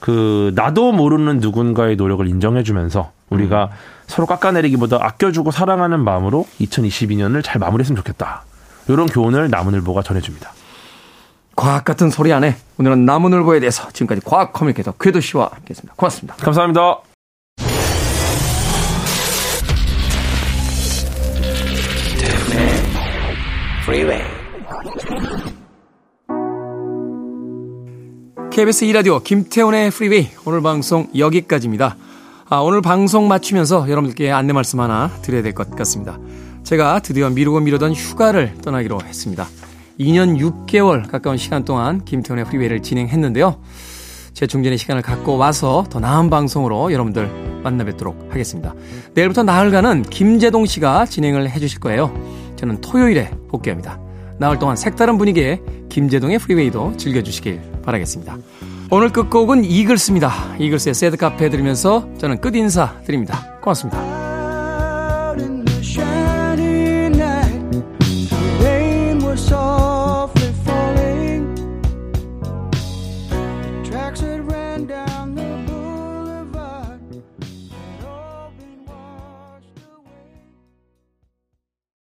그 0.00 0.52
나도 0.54 0.92
모르는 0.92 1.38
누군가의 1.38 1.96
노력을 1.96 2.26
인정해주면서 2.26 3.12
우리가 3.30 3.64
음. 3.64 3.68
서로 4.06 4.26
깎아내리기보다 4.26 4.98
아껴주고 5.00 5.52
사랑하는 5.52 6.00
마음으로 6.00 6.46
2022년을 6.60 7.42
잘 7.42 7.58
마무리했으면 7.60 7.96
좋겠다. 7.96 8.42
이런 8.88 9.06
교훈을 9.06 9.50
나무늘보가 9.50 10.02
전해줍니다. 10.02 10.52
과학 11.56 11.84
같은 11.84 12.10
소리 12.10 12.32
안에 12.32 12.56
오늘은 12.78 13.04
나무늘보에 13.04 13.60
대해서 13.60 13.88
지금까지 13.90 14.20
과학 14.24 14.52
커뮤니케이터 14.52 14.92
궤도 14.92 15.20
씨와 15.20 15.50
함께했습니다. 15.52 15.94
고맙습니다. 15.96 16.36
감사합니다. 16.36 16.98
KBS 28.50 28.86
2라디오 28.86 29.22
김태훈의 29.22 29.90
프리웨이 29.90 30.28
오늘 30.44 30.60
방송 30.62 31.08
여기까지입니다. 31.16 31.96
아, 32.50 32.56
오늘 32.56 32.82
방송 32.82 33.28
마치면서 33.28 33.88
여러분들께 33.88 34.32
안내 34.32 34.52
말씀 34.52 34.80
하나 34.80 35.10
드려야 35.22 35.42
될 35.42 35.54
것 35.54 35.70
같습니다. 35.76 36.18
제가 36.68 36.98
드디어 36.98 37.30
미루고 37.30 37.60
미루던 37.60 37.94
휴가를 37.94 38.52
떠나기로 38.60 39.00
했습니다. 39.02 39.48
2년 39.98 40.38
6개월 40.38 41.10
가까운 41.10 41.38
시간 41.38 41.64
동안 41.64 42.04
김태훈의 42.04 42.44
프리웨이를 42.44 42.82
진행했는데요. 42.82 43.58
재충전의 44.34 44.76
시간을 44.76 45.00
갖고 45.00 45.38
와서 45.38 45.86
더 45.88 45.98
나은 45.98 46.28
방송으로 46.28 46.92
여러분들 46.92 47.62
만나 47.62 47.84
뵙도록 47.84 48.28
하겠습니다. 48.28 48.74
내일부터 49.14 49.44
나흘간은 49.44 50.02
김재동 50.02 50.66
씨가 50.66 51.06
진행을 51.06 51.48
해주실 51.48 51.80
거예요. 51.80 52.12
저는 52.56 52.82
토요일에 52.82 53.30
복귀합니다. 53.48 53.98
나흘 54.36 54.58
동안 54.58 54.76
색다른 54.76 55.16
분위기의 55.16 55.62
김재동의 55.88 56.38
프리웨이도 56.38 56.98
즐겨주시길 56.98 57.62
바라겠습니다. 57.82 58.36
오늘 58.90 59.08
끝곡은 59.08 59.64
이글스입니다. 59.64 60.56
이글스의 60.58 60.94
새드 60.94 61.16
카페 61.16 61.48
들으면서 61.48 62.06
저는 62.18 62.42
끝 62.42 62.54
인사 62.54 63.00
드립니다. 63.06 63.54
고맙습니다. 63.62 64.27